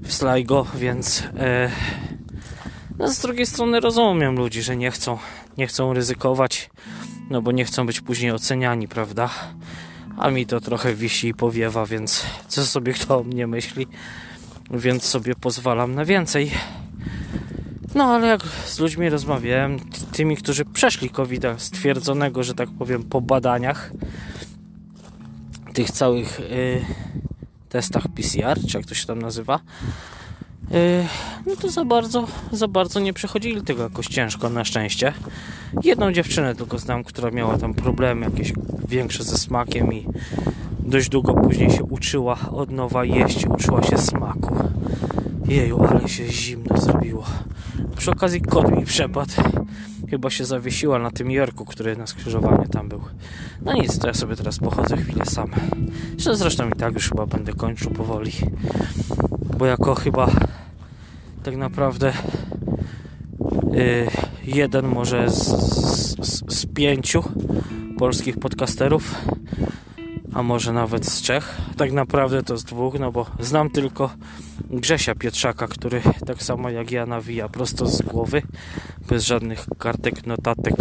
w 0.04 0.14
Sligo, 0.14 0.66
więc 0.76 1.24
e, 1.38 1.72
no 2.98 3.08
z 3.08 3.20
drugiej 3.20 3.46
strony 3.46 3.80
rozumiem 3.80 4.36
ludzi, 4.36 4.62
że 4.62 4.78
nie 4.78 4.92
chcą, 4.92 5.18
nie 5.58 5.68
chcą 5.68 5.94
ryzykować, 5.94 6.70
no 7.30 7.42
bo 7.42 7.52
nie 7.52 7.66
chcą 7.66 7.86
być 7.86 8.02
później 8.02 8.32
oceniani, 8.32 8.88
prawda? 8.88 9.30
A 10.18 10.30
mi 10.30 10.46
to 10.46 10.62
trochę 10.62 10.94
wisi 10.94 11.28
i 11.28 11.34
powiewa, 11.34 11.86
więc 11.86 12.26
co 12.48 12.66
sobie 12.66 12.94
kto 12.94 13.20
o 13.20 13.24
mnie 13.24 13.48
myśli, 13.48 13.88
więc 14.72 15.04
sobie 15.04 15.36
pozwalam 15.36 15.96
na 15.96 16.06
więcej. 16.06 16.52
No 17.96 18.04
ale 18.04 18.28
jak 18.28 18.44
z 18.66 18.80
ludźmi 18.80 19.10
rozmawiałem, 19.10 19.80
tymi, 20.12 20.38
którzy 20.38 20.66
przeszli 20.66 21.10
covid 21.10 21.46
stwierdzonego, 21.58 22.44
że 22.44 22.54
tak 22.54 22.70
powiem, 22.80 23.04
po 23.04 23.22
badaniach, 23.22 23.92
tych 25.74 25.92
całych 25.92 26.40
y, 26.40 26.86
testach 27.70 28.08
PCR, 28.08 28.60
czy 28.68 28.78
jak 28.78 28.86
to 28.86 28.96
się 28.96 29.08
tam 29.08 29.22
nazywa, 29.22 29.60
y, 30.72 31.06
no 31.46 31.56
to 31.56 31.70
za 31.70 31.86
bardzo, 31.86 32.28
za 32.52 32.68
bardzo 32.68 33.00
nie 33.00 33.14
przechodzili 33.14 33.62
tego 33.62 33.84
jakoś 33.84 34.08
ciężko, 34.08 34.50
na 34.50 34.66
szczęście. 34.66 35.14
Jedną 35.84 36.12
dziewczynę 36.12 36.56
tylko 36.56 36.80
znam, 36.80 37.04
która 37.04 37.32
miała 37.32 37.58
tam 37.58 37.74
problemy 37.74 38.26
jakieś 38.26 38.54
większe 38.88 39.24
ze 39.24 39.38
smakiem 39.38 39.94
i 39.94 40.08
dość 40.80 41.10
długo 41.10 41.34
później 41.34 41.72
się 41.72 41.84
uczyła 41.84 42.38
od 42.52 42.72
nowa 42.72 43.06
jeść, 43.06 43.46
uczyła 43.46 43.84
się 43.84 43.98
smaku. 43.98 44.56
Jeju, 45.50 45.84
ale 45.84 46.10
się 46.10 46.28
zimno 46.28 46.78
zrobiło. 46.78 47.26
Przy 47.98 48.12
okazji 48.12 48.42
kot 48.42 48.72
mi 48.72 48.86
przepadł. 48.86 49.34
Chyba 50.10 50.30
się 50.30 50.46
zawiesiła 50.46 51.00
na 51.00 51.12
tym 51.12 51.32
Jorku, 51.32 51.66
który 51.66 51.98
na 51.98 52.08
skrzyżowaniu 52.08 52.68
tam 52.72 52.90
był. 52.90 53.02
No 53.62 53.74
nic, 53.74 54.00
to 54.00 54.08
ja 54.08 54.14
sobie 54.14 54.36
teraz 54.36 54.60
pochodzę 54.60 54.98
chwilę 54.98 55.26
sam. 55.26 55.52
Zresztą 56.18 56.70
i 56.70 56.72
tak 56.72 56.94
już 56.94 57.10
chyba 57.10 57.26
będę 57.26 57.54
kończył 57.54 57.92
powoli. 57.92 58.32
Bo 59.58 59.66
jako 59.66 59.96
chyba 59.96 60.32
tak 61.44 61.56
naprawdę 61.56 62.14
yy, 63.72 64.08
jeden 64.44 64.88
może 64.88 65.30
z, 65.30 65.48
z, 66.20 66.54
z 66.54 66.66
pięciu 66.66 67.24
polskich 67.98 68.40
podcasterów 68.40 69.16
a 70.34 70.44
może 70.44 70.74
nawet 70.74 71.06
z 71.06 71.22
trzech. 71.22 71.58
Tak 71.78 71.92
naprawdę 71.92 72.44
to 72.44 72.58
z 72.58 72.64
dwóch, 72.64 73.00
no 73.00 73.12
bo 73.12 73.26
znam 73.40 73.70
tylko 73.70 74.10
Grzesia 74.70 75.16
Pietrzaka, 75.16 75.68
który 75.68 76.02
tak 76.26 76.44
samo 76.44 76.70
jak 76.70 76.92
ja 76.92 77.06
nawija 77.06 77.50
prosto 77.50 77.88
z 77.88 78.02
głowy, 78.02 78.42
bez 79.08 79.26
żadnych 79.26 79.66
kartek, 79.78 80.26
notatek 80.26 80.76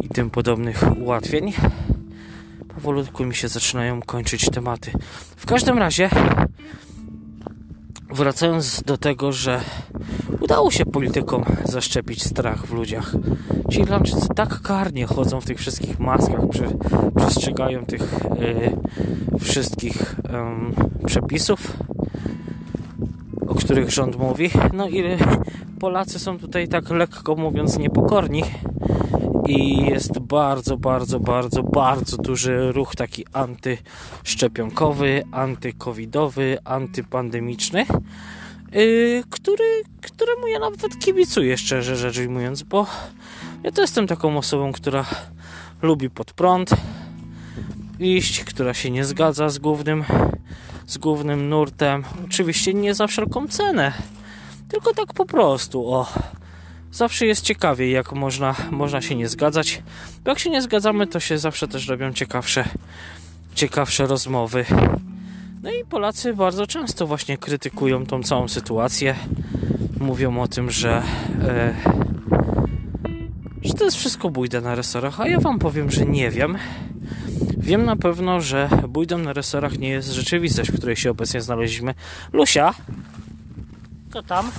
i 0.00 0.08
tym 0.08 0.30
podobnych 0.30 0.84
ułatwień. 1.02 1.52
Powolutku 2.74 3.24
mi 3.24 3.34
się 3.34 3.48
zaczynają 3.48 4.02
kończyć 4.02 4.50
tematy. 4.50 4.92
W 5.36 5.46
każdym 5.46 5.78
razie, 5.78 6.10
wracając 8.12 8.82
do 8.82 8.98
tego, 8.98 9.32
że 9.32 9.60
udało 10.40 10.70
się 10.70 10.86
politykom 10.86 11.44
zaszczepić 11.64 12.24
strach 12.24 12.66
w 12.66 12.72
ludziach. 12.72 13.12
Ci 13.70 13.80
Irlandczycy 13.80 14.28
tak 14.36 14.60
karnie 14.60 15.06
chodzą 15.06 15.40
w 15.40 15.44
tych 15.44 15.58
wszystkich 15.58 15.98
maskach, 15.98 16.48
przy, 16.50 16.64
przestrzegają 17.16 17.86
tych 17.86 18.14
y, 18.14 19.38
wszystkich 19.38 20.16
y, 21.02 21.06
przepisów, 21.06 21.76
o 23.48 23.54
których 23.54 23.90
rząd 23.90 24.16
mówi. 24.16 24.50
No 24.72 24.88
i 24.88 25.04
Polacy 25.80 26.18
są 26.18 26.38
tutaj 26.38 26.68
tak 26.68 26.90
lekko 26.90 27.36
mówiąc 27.36 27.78
niepokorni 27.78 28.42
i 29.46 29.76
jest 29.86 30.18
bardzo, 30.18 30.76
bardzo, 30.76 31.20
bardzo, 31.20 31.62
bardzo 31.62 32.16
duży 32.16 32.72
ruch 32.72 32.96
taki 32.96 33.24
antyszczepionkowy, 33.32 35.22
antykowidowy, 35.32 36.58
antypandemiczny 36.64 37.86
yy, 38.72 39.24
który, 39.30 39.82
któremu 40.02 40.46
ja 40.46 40.58
nawet 40.58 40.98
kibicuję, 40.98 41.58
szczerze 41.58 41.96
rzecz 41.96 42.18
ujmując, 42.18 42.62
bo 42.62 42.86
ja 43.62 43.70
to 43.70 43.80
jestem 43.80 44.06
taką 44.06 44.38
osobą, 44.38 44.72
która 44.72 45.04
lubi 45.82 46.10
pod 46.10 46.32
prąd 46.32 46.70
iść, 47.98 48.44
która 48.44 48.74
się 48.74 48.90
nie 48.90 49.04
zgadza 49.04 49.48
z 49.48 49.58
głównym, 49.58 50.04
z 50.86 50.98
głównym 50.98 51.48
nurtem. 51.48 52.04
Oczywiście 52.24 52.74
nie 52.74 52.94
za 52.94 53.06
wszelką 53.06 53.48
cenę, 53.48 53.92
tylko 54.68 54.94
tak 54.94 55.12
po 55.14 55.26
prostu, 55.26 55.92
o. 55.92 56.06
Zawsze 56.92 57.26
jest 57.26 57.44
ciekawie, 57.44 57.90
jak 57.90 58.12
można, 58.12 58.54
można 58.70 59.02
się 59.02 59.14
nie 59.14 59.28
zgadzać. 59.28 59.82
Bo 60.24 60.30
jak 60.30 60.38
się 60.38 60.50
nie 60.50 60.62
zgadzamy, 60.62 61.06
to 61.06 61.20
się 61.20 61.38
zawsze 61.38 61.68
też 61.68 61.88
robią 61.88 62.12
ciekawsze, 62.12 62.64
ciekawsze 63.54 64.06
rozmowy. 64.06 64.64
No 65.62 65.70
i 65.70 65.84
Polacy 65.84 66.34
bardzo 66.34 66.66
często 66.66 67.06
właśnie 67.06 67.38
krytykują 67.38 68.06
tą 68.06 68.22
całą 68.22 68.48
sytuację. 68.48 69.14
Mówią 70.00 70.40
o 70.40 70.48
tym, 70.48 70.70
że, 70.70 71.02
e, 71.42 71.74
że 73.62 73.74
to 73.74 73.84
jest 73.84 73.96
wszystko 73.96 74.30
bójda 74.30 74.60
na 74.60 74.74
resorach, 74.74 75.20
a 75.20 75.28
ja 75.28 75.40
wam 75.40 75.58
powiem, 75.58 75.90
że 75.90 76.06
nie 76.06 76.30
wiem. 76.30 76.58
Wiem 77.58 77.84
na 77.84 77.96
pewno, 77.96 78.40
że 78.40 78.68
bójdą 78.88 79.18
na 79.18 79.32
resorach 79.32 79.78
nie 79.78 79.88
jest 79.88 80.08
rzeczywistość, 80.08 80.70
w 80.70 80.76
której 80.76 80.96
się 80.96 81.10
obecnie 81.10 81.40
znaleźliśmy. 81.40 81.94
Lusia, 82.32 82.74
co 84.12 84.22
tam? 84.22 84.50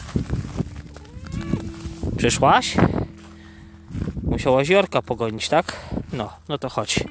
Przyszłaś? 2.22 2.78
Musiałaś 4.24 4.70
Jorka 4.70 5.02
pogonić, 5.02 5.50
tak? 5.50 5.80
No, 6.14 6.30
no 6.50 6.58
to 6.58 6.70
chodź. 6.70 7.04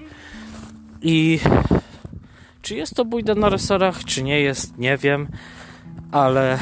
I 1.02 1.40
Czy 2.62 2.76
jest 2.76 2.94
to 2.94 3.04
bójda 3.04 3.34
na 3.34 3.48
resorach, 3.48 4.04
czy 4.04 4.22
nie 4.22 4.40
jest, 4.40 4.78
nie 4.78 4.96
wiem, 4.96 5.28
ale 6.12 6.58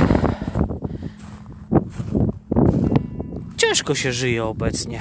ciężko 3.56 3.94
się 3.94 4.12
żyje 4.12 4.44
obecnie. 4.44 5.00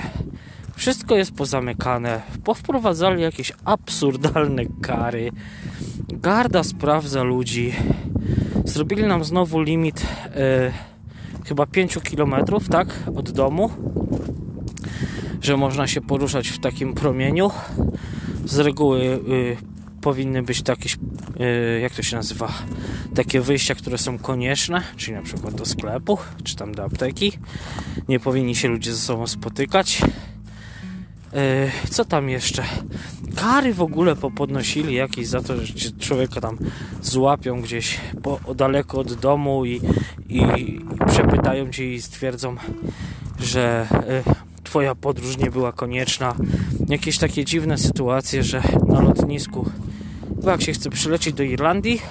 Wszystko 0.76 1.16
jest 1.16 1.36
pozamykane. 1.36 2.22
Powprowadzali 2.44 3.22
jakieś 3.22 3.54
absurdalne 3.66 4.64
kary. 4.82 5.32
Garda 6.08 6.64
sprawdza 6.64 7.24
ludzi. 7.24 7.74
Zrobili 8.66 9.04
nam 9.04 9.24
znowu 9.24 9.62
limit 9.62 10.02
yy, 10.02 10.72
chyba 11.48 11.66
5 11.66 11.98
km, 11.98 12.36
tak? 12.72 12.88
Od 13.16 13.32
domu. 13.32 13.70
Że 15.42 15.58
można 15.58 15.88
się 15.88 16.02
poruszać 16.02 16.48
w 16.50 16.60
takim 16.60 16.94
promieniu. 16.94 17.52
Z 18.46 18.58
reguły 18.58 19.00
yy, 19.00 19.58
powinny 20.02 20.44
być 20.44 20.62
takie, 20.62 20.90
yy, 21.40 21.80
jak 21.80 21.94
to 21.94 22.04
się 22.04 22.16
nazywa, 22.16 22.54
takie 23.16 23.42
wyjścia, 23.42 23.76
które 23.76 23.98
są 23.98 24.18
konieczne, 24.18 24.82
czyli 24.98 25.14
na 25.14 25.22
przykład 25.22 25.56
do 25.56 25.66
sklepu, 25.66 26.18
czy 26.44 26.56
tam 26.56 26.76
do 26.76 26.84
apteki. 26.84 27.32
Nie 28.08 28.20
powinni 28.20 28.56
się 28.56 28.68
ludzie 28.68 28.94
ze 28.94 29.00
sobą 29.00 29.28
spotykać. 29.28 30.02
E, 31.34 31.72
co 31.90 32.06
tam 32.06 32.30
jeszcze? 32.30 32.64
Kary 33.36 33.74
w 33.74 33.82
ogóle 33.82 34.16
popodnosili 34.16 34.94
jakieś 34.96 35.28
za 35.28 35.42
to, 35.42 35.66
że 35.66 35.74
człowieka 36.00 36.42
tam 36.42 36.58
złapią 37.02 37.62
gdzieś 37.62 38.00
po, 38.24 38.54
daleko 38.56 39.00
od 39.00 39.14
domu 39.14 39.66
i, 39.66 39.82
i, 40.30 40.40
i 40.40 40.82
przepytają 41.08 41.72
cię 41.72 41.94
i 41.94 42.02
stwierdzą, 42.02 42.56
że 43.40 43.88
y, 44.60 44.64
twoja 44.64 44.96
podróż 44.96 45.38
nie 45.38 45.52
była 45.52 45.72
konieczna. 45.72 46.36
Jakieś 46.90 47.18
takie 47.18 47.46
dziwne 47.46 47.78
sytuacje, 47.78 48.44
że 48.44 48.64
na 48.88 49.02
lotnisku 49.02 49.70
bo 50.44 50.52
jak 50.52 50.62
się 50.62 50.74
chce 50.74 50.90
przylecieć 50.90 51.34
do 51.36 51.44
Irlandii, 51.44 52.02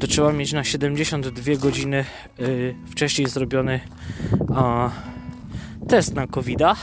to 0.00 0.06
trzeba 0.06 0.32
mieć 0.32 0.52
na 0.52 0.64
72 0.64 1.56
godziny 1.56 2.04
y, 2.40 2.74
wcześniej 2.90 3.28
zrobiony 3.28 3.80
test 5.88 6.14
na 6.14 6.26
covid 6.26 6.58
-a 6.58 6.76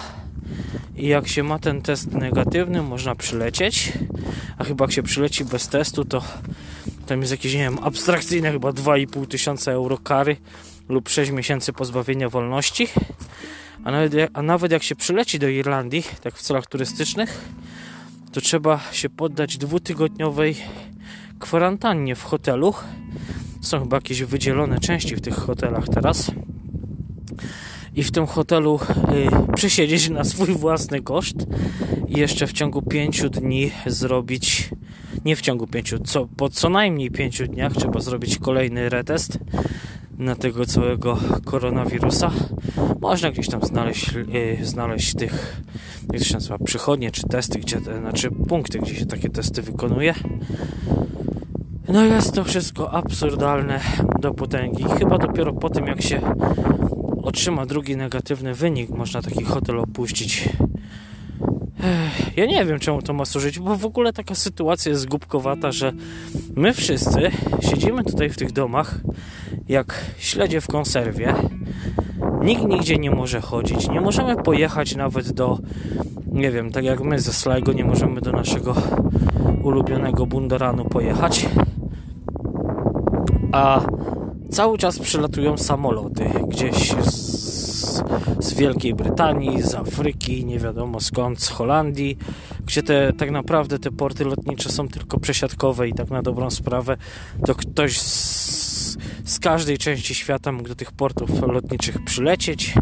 i 0.96 1.08
jak 1.08 1.28
się 1.28 1.44
ma 1.44 1.60
ten 1.60 1.82
test 1.82 2.12
negatywny, 2.12 2.82
można 2.82 3.16
przylecieć. 3.16 3.94
A 4.58 4.64
chyba 4.64 4.86
jak 4.86 4.92
się 4.92 5.04
przyleci 5.04 5.46
bez 5.46 5.68
testu, 5.68 6.06
to 6.06 6.24
tam 7.06 7.20
jest 7.20 7.32
jakieś, 7.32 7.54
nie 7.54 7.60
wiem, 7.60 7.80
abstrakcyjne 7.82 8.52
chyba 8.52 8.70
2,5 8.70 9.28
tysiąca 9.28 9.72
euro 9.72 9.98
kary 9.98 10.38
lub 10.90 11.10
6 11.10 11.32
miesięcy 11.32 11.74
pozbawienia 11.74 12.30
wolności. 12.30 12.88
A 13.84 13.92
nawet, 13.92 14.14
a 14.34 14.42
nawet 14.42 14.72
jak 14.72 14.84
się 14.84 14.96
przyleci 14.96 15.40
do 15.40 15.48
Irlandii, 15.48 16.04
tak 16.22 16.36
w 16.36 16.42
celach 16.42 16.68
turystycznych, 16.68 17.42
to 18.32 18.42
trzeba 18.42 18.80
się 18.92 19.10
poddać 19.10 19.58
dwutygodniowej 19.58 20.56
kwarantannie 21.40 22.16
w 22.16 22.24
hotelu. 22.24 22.74
Są 23.62 23.80
chyba 23.80 23.98
jakieś 23.98 24.24
wydzielone 24.24 24.80
części 24.80 25.16
w 25.16 25.22
tych 25.22 25.36
hotelach 25.36 25.86
teraz 25.94 26.32
i 27.96 28.04
w 28.04 28.12
tym 28.12 28.26
hotelu 28.26 28.80
y, 29.50 29.54
przesiedzieć 29.56 30.10
na 30.10 30.24
swój 30.24 30.48
własny 30.48 31.02
koszt 31.02 31.36
i 32.08 32.20
jeszcze 32.20 32.48
w 32.48 32.54
ciągu 32.54 32.82
5 32.82 33.22
dni 33.30 33.72
zrobić 33.86 34.70
nie 35.26 35.36
w 35.36 35.42
ciągu 35.42 35.68
5, 35.68 35.94
co, 36.04 36.28
po 36.38 36.50
co 36.50 36.70
najmniej 36.70 37.12
5 37.12 37.42
dniach 37.48 37.74
trzeba 37.74 38.00
zrobić 38.00 38.38
kolejny 38.38 38.90
retest 38.90 39.40
na 40.18 40.36
tego 40.36 40.66
całego 40.66 41.18
koronawirusa. 41.46 42.32
Można 43.02 43.32
gdzieś 43.32 43.48
tam 43.48 43.62
znaleźć, 43.62 44.14
yy, 44.14 44.66
znaleźć 44.66 45.16
tych, 45.16 45.62
jak 46.14 46.22
to 46.22 46.28
się 46.28 46.34
nazywa, 46.34 46.58
przychodnie 46.58 47.12
czy 47.12 47.24
testy, 47.24 47.60
gdzie, 47.60 47.80
znaczy 47.80 48.32
punkty, 48.32 48.80
gdzie 48.80 48.96
się 48.96 49.06
takie 49.06 49.30
testy 49.30 49.62
wykonuje. 49.62 50.14
No 51.88 52.06
jest 52.06 52.34
to 52.34 52.44
wszystko 52.44 52.92
absurdalne 52.92 53.80
do 54.20 54.34
potęgi. 54.34 54.84
Chyba 54.84 55.18
dopiero 55.18 55.54
po 55.54 55.70
tym, 55.70 55.88
jak 55.88 56.02
się 56.02 56.22
otrzyma 57.30 57.66
drugi 57.66 57.98
negatywny 57.98 58.54
wynik, 58.54 58.90
można 58.90 59.22
taki 59.22 59.44
hotel 59.44 59.80
opuścić. 59.80 60.50
Ja 62.36 62.46
nie 62.46 62.66
wiem, 62.66 62.80
czemu 62.80 63.02
to 63.02 63.14
ma 63.14 63.26
służyć, 63.26 63.60
bo 63.60 63.76
w 63.76 63.86
ogóle 63.86 64.14
taka 64.14 64.36
sytuacja 64.36 64.92
jest 64.92 65.08
głupkowata, 65.08 65.72
że 65.72 65.94
my 66.56 66.74
wszyscy 66.74 67.32
siedzimy 67.62 68.04
tutaj 68.04 68.30
w 68.30 68.38
tych 68.38 68.52
domach 68.52 69.02
jak 69.68 70.06
śledzie 70.18 70.62
w 70.62 70.68
konserwie. 70.68 71.36
Nikt 72.44 72.64
nigdzie 72.64 72.98
nie 72.98 73.12
może 73.12 73.42
chodzić. 73.42 73.90
Nie 73.90 74.02
możemy 74.02 74.36
pojechać 74.36 74.96
nawet 74.96 75.32
do, 75.32 75.60
nie 76.32 76.52
wiem, 76.52 76.72
tak 76.72 76.84
jak 76.84 77.02
my 77.02 77.20
ze 77.20 77.34
Sligo 77.34 77.74
nie 77.74 77.86
możemy 77.86 78.22
do 78.22 78.32
naszego 78.32 78.76
ulubionego 79.64 80.26
Bundoranu 80.26 80.86
pojechać. 80.86 81.46
A 83.52 83.82
cały 84.52 84.78
czas 84.78 85.00
przylatują 85.00 85.58
samoloty 85.58 86.26
gdzieś 86.48 86.92
z, 86.92 88.04
z, 88.40 88.54
Wielkiej 88.54 88.96
Brytanii, 88.96 89.62
z 89.62 89.76
Afryki, 89.76 90.46
nie 90.46 90.60
wiadomo 90.60 91.00
skąd, 91.00 91.42
z 91.42 91.48
Holandii, 91.50 92.18
gdzie 92.66 92.84
te, 92.84 93.14
tak 93.14 93.32
naprawdę 93.32 93.80
te 93.80 93.92
porty 93.92 94.26
lotnicze 94.26 94.70
są 94.70 94.88
tylko 94.88 95.20
przesiadkowe 95.20 95.88
i 95.88 95.94
tak 95.94 96.10
na 96.10 96.22
dobrą 96.22 96.50
sprawę 96.50 96.98
to 97.46 97.56
ktoś 97.56 98.00
z, 98.00 98.98
z 99.26 99.40
każdej 99.40 99.78
części 99.78 100.16
świata 100.16 100.52
mógł 100.52 100.70
do 100.70 100.76
tych 100.76 100.92
portów 100.92 101.30
lotniczych 101.42 102.04
przylecieć 102.06 102.74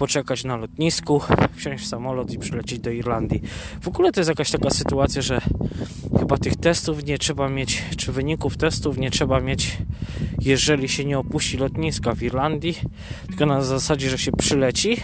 poczekać 0.00 0.44
na 0.44 0.56
lotnisku, 0.56 1.20
wsiąść 1.56 1.84
w 1.84 1.86
samolot 1.86 2.30
i 2.30 2.38
przylecieć 2.38 2.78
do 2.78 2.90
Irlandii. 2.90 3.42
W 3.80 3.88
ogóle 3.88 4.12
to 4.12 4.20
jest 4.20 4.28
jakaś 4.28 4.50
taka 4.50 4.70
sytuacja, 4.70 5.22
że 5.22 5.40
chyba 6.18 6.36
tych 6.38 6.56
testów 6.56 7.04
nie 7.04 7.18
trzeba 7.18 7.48
mieć, 7.48 7.82
czy 7.96 8.12
wyników 8.12 8.56
testów 8.56 8.98
nie 8.98 9.10
trzeba 9.10 9.40
mieć, 9.40 9.78
jeżeli 10.40 10.88
się 10.88 11.04
nie 11.04 11.18
opuści 11.18 11.56
lotniska 11.56 12.14
w 12.14 12.22
Irlandii, 12.22 12.78
tylko 13.28 13.46
na 13.46 13.62
zasadzie, 13.62 14.10
że 14.10 14.18
się 14.18 14.32
przyleci, 14.32 14.96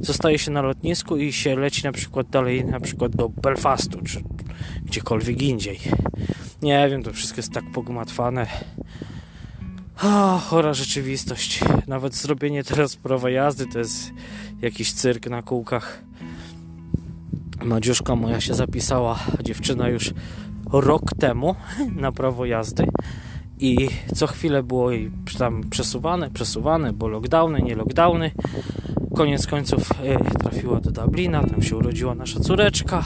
zostaje 0.00 0.38
się 0.38 0.50
na 0.50 0.62
lotnisku 0.62 1.16
i 1.16 1.32
się 1.32 1.56
leci 1.56 1.84
na 1.84 1.92
przykład 1.92 2.30
dalej, 2.30 2.64
na 2.64 2.80
przykład 2.80 3.16
do 3.16 3.28
Belfastu, 3.28 3.98
czy 4.04 4.22
gdziekolwiek 4.84 5.42
indziej. 5.42 5.78
Nie 6.62 6.88
wiem, 6.90 7.02
to 7.02 7.12
wszystko 7.12 7.36
jest 7.36 7.52
tak 7.52 7.64
pogmatwane. 7.72 8.46
O, 10.02 10.38
chora 10.38 10.74
rzeczywistość. 10.74 11.60
Nawet 11.86 12.14
zrobienie 12.14 12.64
teraz 12.64 12.96
prawa 12.96 13.30
jazdy 13.30 13.66
to 13.66 13.78
jest 13.78 14.10
jakiś 14.62 14.92
cyrk 14.92 15.26
na 15.26 15.42
kółkach. 15.42 16.02
Madziuszka 17.64 18.16
moja 18.16 18.40
się 18.40 18.54
zapisała, 18.54 19.18
dziewczyna 19.42 19.88
już 19.88 20.10
rok 20.72 21.02
temu 21.18 21.54
na 21.96 22.12
prawo 22.12 22.46
jazdy 22.46 22.84
i 23.60 23.88
co 24.14 24.26
chwilę 24.26 24.62
było 24.62 24.90
jej 24.90 25.10
tam 25.38 25.64
przesuwane, 25.70 26.30
przesuwane, 26.30 26.92
bo 26.92 27.08
lockdowny, 27.08 27.62
nie 27.62 27.74
lockdowny. 27.74 28.30
Koniec 29.16 29.46
końców 29.46 29.90
y, 29.90 30.38
trafiła 30.38 30.80
do 30.80 30.90
Dublina, 30.90 31.44
tam 31.44 31.62
się 31.62 31.76
urodziła 31.76 32.14
nasza 32.14 32.40
córeczka. 32.40 33.04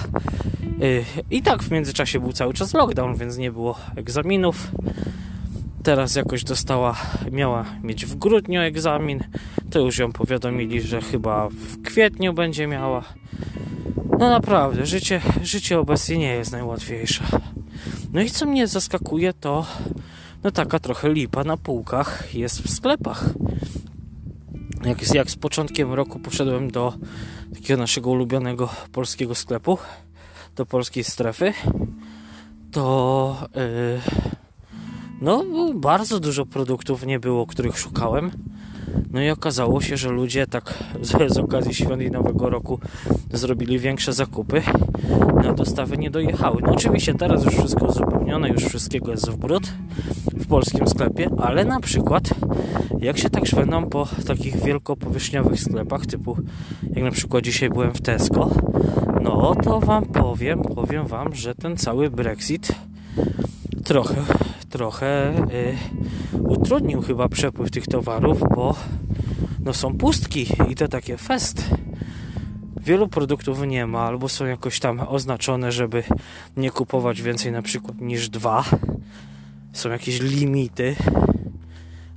Y, 0.82 1.04
I 1.30 1.42
tak 1.42 1.62
w 1.62 1.70
międzyczasie 1.70 2.20
był 2.20 2.32
cały 2.32 2.54
czas 2.54 2.74
lockdown, 2.74 3.16
więc 3.16 3.36
nie 3.36 3.52
było 3.52 3.78
egzaminów. 3.96 4.70
Teraz 5.82 6.16
jakoś 6.16 6.44
dostała, 6.44 6.96
miała 7.32 7.64
mieć 7.82 8.06
w 8.06 8.14
grudniu 8.14 8.60
egzamin. 8.60 9.24
To 9.70 9.78
już 9.78 9.98
ją 9.98 10.12
powiadomili, 10.12 10.80
że 10.80 11.00
chyba 11.00 11.48
w 11.48 11.82
kwietniu 11.82 12.32
będzie 12.32 12.66
miała. 12.66 13.04
No 14.18 14.30
naprawdę, 14.30 14.86
życie, 14.86 15.20
życie 15.42 15.78
obecnie 15.78 16.18
nie 16.18 16.34
jest 16.34 16.52
najłatwiejsze. 16.52 17.24
No 18.12 18.20
i 18.20 18.30
co 18.30 18.46
mnie 18.46 18.66
zaskakuje, 18.66 19.32
to 19.32 19.66
no 20.44 20.50
taka 20.50 20.78
trochę 20.78 21.12
lipa 21.12 21.44
na 21.44 21.56
półkach 21.56 22.34
jest 22.34 22.62
w 22.62 22.70
sklepach. 22.70 23.24
Jak, 24.84 25.14
jak 25.14 25.30
z 25.30 25.36
początkiem 25.36 25.92
roku 25.92 26.18
poszedłem 26.18 26.70
do 26.70 26.92
takiego 27.54 27.80
naszego 27.80 28.10
ulubionego 28.10 28.68
polskiego 28.92 29.34
sklepu, 29.34 29.78
do 30.56 30.66
polskiej 30.66 31.04
strefy, 31.04 31.52
to 32.70 33.48
yy, 33.54 34.00
no, 35.20 35.44
bardzo 35.74 36.20
dużo 36.20 36.46
produktów 36.46 37.06
nie 37.06 37.20
było, 37.20 37.46
których 37.46 37.78
szukałem. 37.78 38.30
No 39.10 39.22
i 39.22 39.30
okazało 39.30 39.80
się, 39.80 39.96
że 39.96 40.08
ludzie 40.08 40.46
tak 40.46 40.74
z, 41.02 41.32
z 41.34 41.38
okazji 41.38 41.74
świąt 41.74 42.02
i 42.02 42.10
Nowego 42.10 42.50
Roku 42.50 42.80
zrobili 43.32 43.78
większe 43.78 44.12
zakupy. 44.12 44.62
Na 45.44 45.52
dostawy 45.52 45.96
nie 45.96 46.10
dojechały. 46.10 46.62
No 46.62 46.72
oczywiście 46.72 47.14
teraz 47.14 47.44
już 47.44 47.54
wszystko 47.54 47.86
uzupełnione, 47.86 48.48
już 48.48 48.64
wszystkiego 48.64 49.10
jest 49.10 49.30
w 49.30 49.36
brud 49.36 49.72
w 50.32 50.46
polskim 50.46 50.88
sklepie, 50.88 51.30
ale 51.38 51.64
na 51.64 51.80
przykład 51.80 52.30
jak 52.98 53.18
się 53.18 53.30
tak 53.30 53.46
szwendam 53.46 53.90
po 53.90 54.08
takich 54.26 54.56
wielkopowierzchniowych 54.56 55.60
sklepach, 55.60 56.06
typu 56.06 56.36
jak 56.90 57.04
na 57.04 57.10
przykład 57.10 57.44
dzisiaj 57.44 57.70
byłem 57.70 57.94
w 57.94 58.00
Tesco, 58.00 58.50
no 59.22 59.54
to 59.64 59.80
wam 59.80 60.06
powiem, 60.06 60.62
powiem 60.62 61.06
wam, 61.06 61.34
że 61.34 61.54
ten 61.54 61.76
cały 61.76 62.10
Brexit 62.10 62.72
trochę 63.84 64.14
trochę 64.74 65.34
y, 66.34 66.38
utrudnił 66.38 67.02
chyba 67.02 67.28
przepływ 67.28 67.70
tych 67.70 67.86
towarów, 67.86 68.40
bo 68.54 68.76
no 69.64 69.74
są 69.74 69.98
pustki 69.98 70.46
i 70.68 70.74
to 70.74 70.88
takie 70.88 71.16
fest. 71.16 71.64
wielu 72.80 73.08
produktów 73.08 73.66
nie 73.66 73.86
ma, 73.86 74.00
albo 74.00 74.28
są 74.28 74.46
jakoś 74.46 74.80
tam 74.80 75.00
oznaczone, 75.08 75.72
żeby 75.72 76.02
nie 76.56 76.70
kupować 76.70 77.22
więcej 77.22 77.52
na 77.52 77.62
przykład 77.62 78.00
niż 78.00 78.28
dwa. 78.28 78.64
Są 79.72 79.90
jakieś 79.90 80.20
limity, 80.20 80.96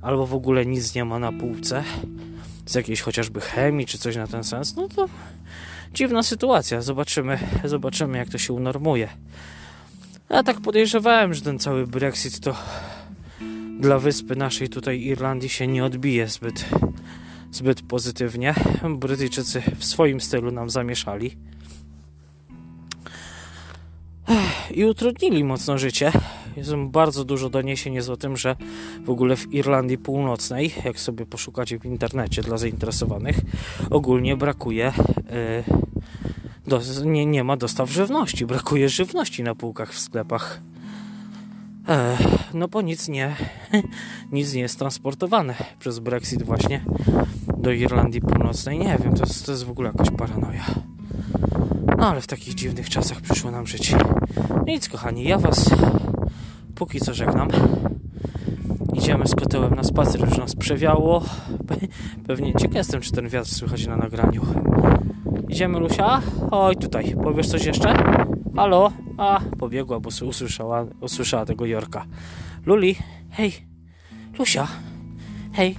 albo 0.02 0.26
w 0.26 0.34
ogóle 0.34 0.66
nic 0.66 0.94
nie 0.94 1.04
ma 1.04 1.18
na 1.18 1.32
półce 1.32 1.84
z 2.66 2.74
jakiejś 2.74 3.00
chociażby 3.00 3.40
chemii 3.40 3.86
czy 3.86 3.98
coś 3.98 4.16
na 4.16 4.26
ten 4.26 4.44
sens, 4.44 4.76
no 4.76 4.88
to 4.88 5.08
dziwna 5.94 6.22
sytuacja. 6.22 6.80
Zobaczymy, 6.80 7.38
zobaczymy 7.64 8.18
jak 8.18 8.28
to 8.28 8.38
się 8.38 8.52
unormuje. 8.52 9.08
Ja 10.30 10.42
tak 10.42 10.60
podejrzewałem, 10.60 11.34
że 11.34 11.40
ten 11.40 11.58
cały 11.58 11.86
Brexit 11.86 12.40
to 12.40 12.54
dla 13.80 13.98
wyspy 13.98 14.36
naszej 14.36 14.68
tutaj 14.68 15.00
Irlandii 15.00 15.48
się 15.48 15.66
nie 15.66 15.84
odbije 15.84 16.28
zbyt, 16.28 16.64
zbyt 17.50 17.82
pozytywnie. 17.82 18.54
Brytyjczycy 18.98 19.62
w 19.78 19.84
swoim 19.84 20.20
stylu 20.20 20.50
nam 20.50 20.70
zamieszali 20.70 21.36
i 24.70 24.84
utrudnili 24.84 25.44
mocno 25.44 25.78
życie. 25.78 26.12
Jest 26.56 26.74
bardzo 26.74 27.24
dużo 27.24 27.50
doniesień 27.50 27.94
jest 27.94 28.08
o 28.08 28.16
tym, 28.16 28.36
że 28.36 28.56
w 29.04 29.10
ogóle 29.10 29.36
w 29.36 29.54
Irlandii 29.54 29.98
Północnej, 29.98 30.74
jak 30.84 31.00
sobie 31.00 31.26
poszukacie 31.26 31.78
w 31.78 31.84
internecie 31.84 32.42
dla 32.42 32.58
zainteresowanych, 32.58 33.36
ogólnie 33.90 34.36
brakuje. 34.36 34.92
Yy, 35.66 35.88
do, 36.68 36.80
nie, 37.04 37.26
nie 37.26 37.44
ma 37.44 37.56
dostaw 37.56 37.90
żywności, 37.90 38.46
brakuje 38.46 38.88
żywności 38.88 39.42
na 39.42 39.54
półkach 39.54 39.92
w 39.92 39.98
sklepach. 39.98 40.60
No 42.54 42.68
bo 42.68 42.82
nic 42.82 43.08
nie, 43.08 43.36
nic 44.32 44.54
nie 44.54 44.60
jest 44.60 44.78
transportowane 44.78 45.54
przez 45.78 45.98
Brexit 45.98 46.42
właśnie 46.42 46.84
do 47.58 47.72
Irlandii 47.72 48.20
Północnej. 48.20 48.78
Nie 48.78 48.98
wiem, 49.04 49.14
to 49.14 49.24
jest, 49.24 49.46
to 49.46 49.52
jest 49.52 49.64
w 49.64 49.70
ogóle 49.70 49.88
jakaś 49.88 50.16
paranoja. 50.16 50.64
No 51.98 52.08
ale 52.08 52.20
w 52.20 52.26
takich 52.26 52.54
dziwnych 52.54 52.90
czasach 52.90 53.20
przyszło 53.20 53.50
nam 53.50 53.66
żyć. 53.66 53.94
Nic, 54.66 54.88
kochani, 54.88 55.24
ja 55.24 55.38
was 55.38 55.70
póki 56.74 57.00
co 57.00 57.14
żegnam. 57.14 57.48
Idziemy 58.94 59.26
z 59.26 59.34
kotełem 59.34 59.74
na 59.74 59.82
spacer, 59.82 60.20
już 60.28 60.38
nas 60.38 60.56
przewiało. 60.56 61.24
Pewnie 62.26 62.54
ciekaw 62.54 62.74
jestem, 62.74 63.00
czy 63.00 63.12
ten 63.12 63.28
wiatr 63.28 63.48
słychać 63.48 63.86
na 63.86 63.96
nagraniu. 63.96 64.42
Idziemy, 65.48 65.78
Lusia? 65.78 66.22
Oj, 66.50 66.76
tutaj. 66.76 67.16
Powiesz 67.22 67.48
coś 67.48 67.64
jeszcze? 67.64 67.94
Halo? 68.56 68.92
A, 69.18 69.40
pobiegła, 69.58 70.00
bo 70.00 70.08
usłyszała, 70.08 70.86
usłyszała 71.00 71.46
tego 71.46 71.66
Jorka. 71.66 72.04
Luli, 72.66 72.96
hej. 73.30 73.52
Lusia, 74.38 74.68
hej. 75.52 75.76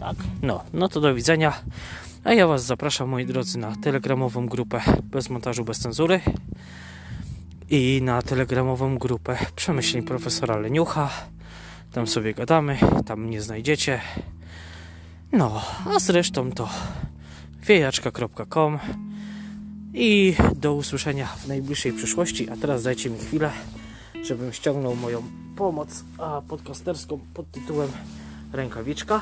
Tak, 0.00 0.16
no, 0.42 0.64
no 0.72 0.88
to 0.88 1.00
do 1.00 1.14
widzenia. 1.14 1.52
A 2.24 2.32
ja 2.32 2.46
Was 2.46 2.64
zapraszam, 2.64 3.08
moi 3.08 3.26
drodzy, 3.26 3.58
na 3.58 3.76
telegramową 3.76 4.46
grupę 4.46 4.80
bez 5.04 5.30
montażu, 5.30 5.64
bez 5.64 5.78
cenzury 5.78 6.20
i 7.70 8.00
na 8.02 8.22
telegramową 8.22 8.98
grupę 8.98 9.38
przemyśleń 9.56 10.02
profesora 10.02 10.56
Leniucha. 10.56 11.10
Tam 11.92 12.06
sobie 12.06 12.34
gadamy, 12.34 12.78
tam 13.06 13.24
mnie 13.24 13.42
znajdziecie. 13.42 14.00
No, 15.32 15.62
a 15.86 15.98
zresztą 15.98 16.52
to 16.52 16.68
wiejaczka.com 17.62 18.78
i 19.94 20.34
do 20.56 20.74
usłyszenia 20.74 21.26
w 21.26 21.48
najbliższej 21.48 21.92
przyszłości. 21.92 22.50
A 22.50 22.56
teraz 22.56 22.82
dajcie 22.82 23.10
mi 23.10 23.18
chwilę, 23.18 23.52
żebym 24.22 24.52
ściągnął 24.52 24.96
moją 24.96 25.22
pomoc 25.56 26.04
podcasterską 26.48 27.20
pod 27.34 27.50
tytułem 27.50 27.90
Rękawiczka, 28.52 29.20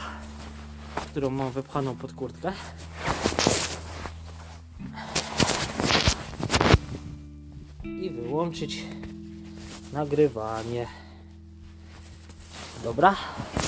którą 0.95 1.31
mam 1.31 1.51
wypchaną 1.51 1.97
pod 1.97 2.13
kurtkę. 2.13 2.53
I 7.85 8.11
wyłączyć 8.11 8.83
nagrywanie. 9.93 10.87
Dobra? 12.85 13.17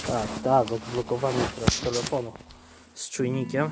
Tak, 0.07 0.29
tak, 0.45 0.73
odblokowanie 0.73 1.39
teraz 1.57 1.81
telefonu 1.81 2.33
z 2.95 3.11
czujnikiem 3.11 3.71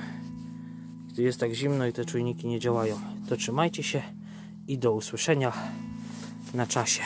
jest 1.23 1.41
tak 1.41 1.53
zimno 1.53 1.87
i 1.87 1.93
te 1.93 2.05
czujniki 2.05 2.47
nie 2.47 2.61
działają. 2.61 3.01
To 3.29 3.37
trzymajcie 3.37 3.83
się 3.83 4.03
i 4.69 4.79
do 4.79 4.93
usłyszenia 4.93 5.53
na 6.55 6.67
czasie. 6.67 7.03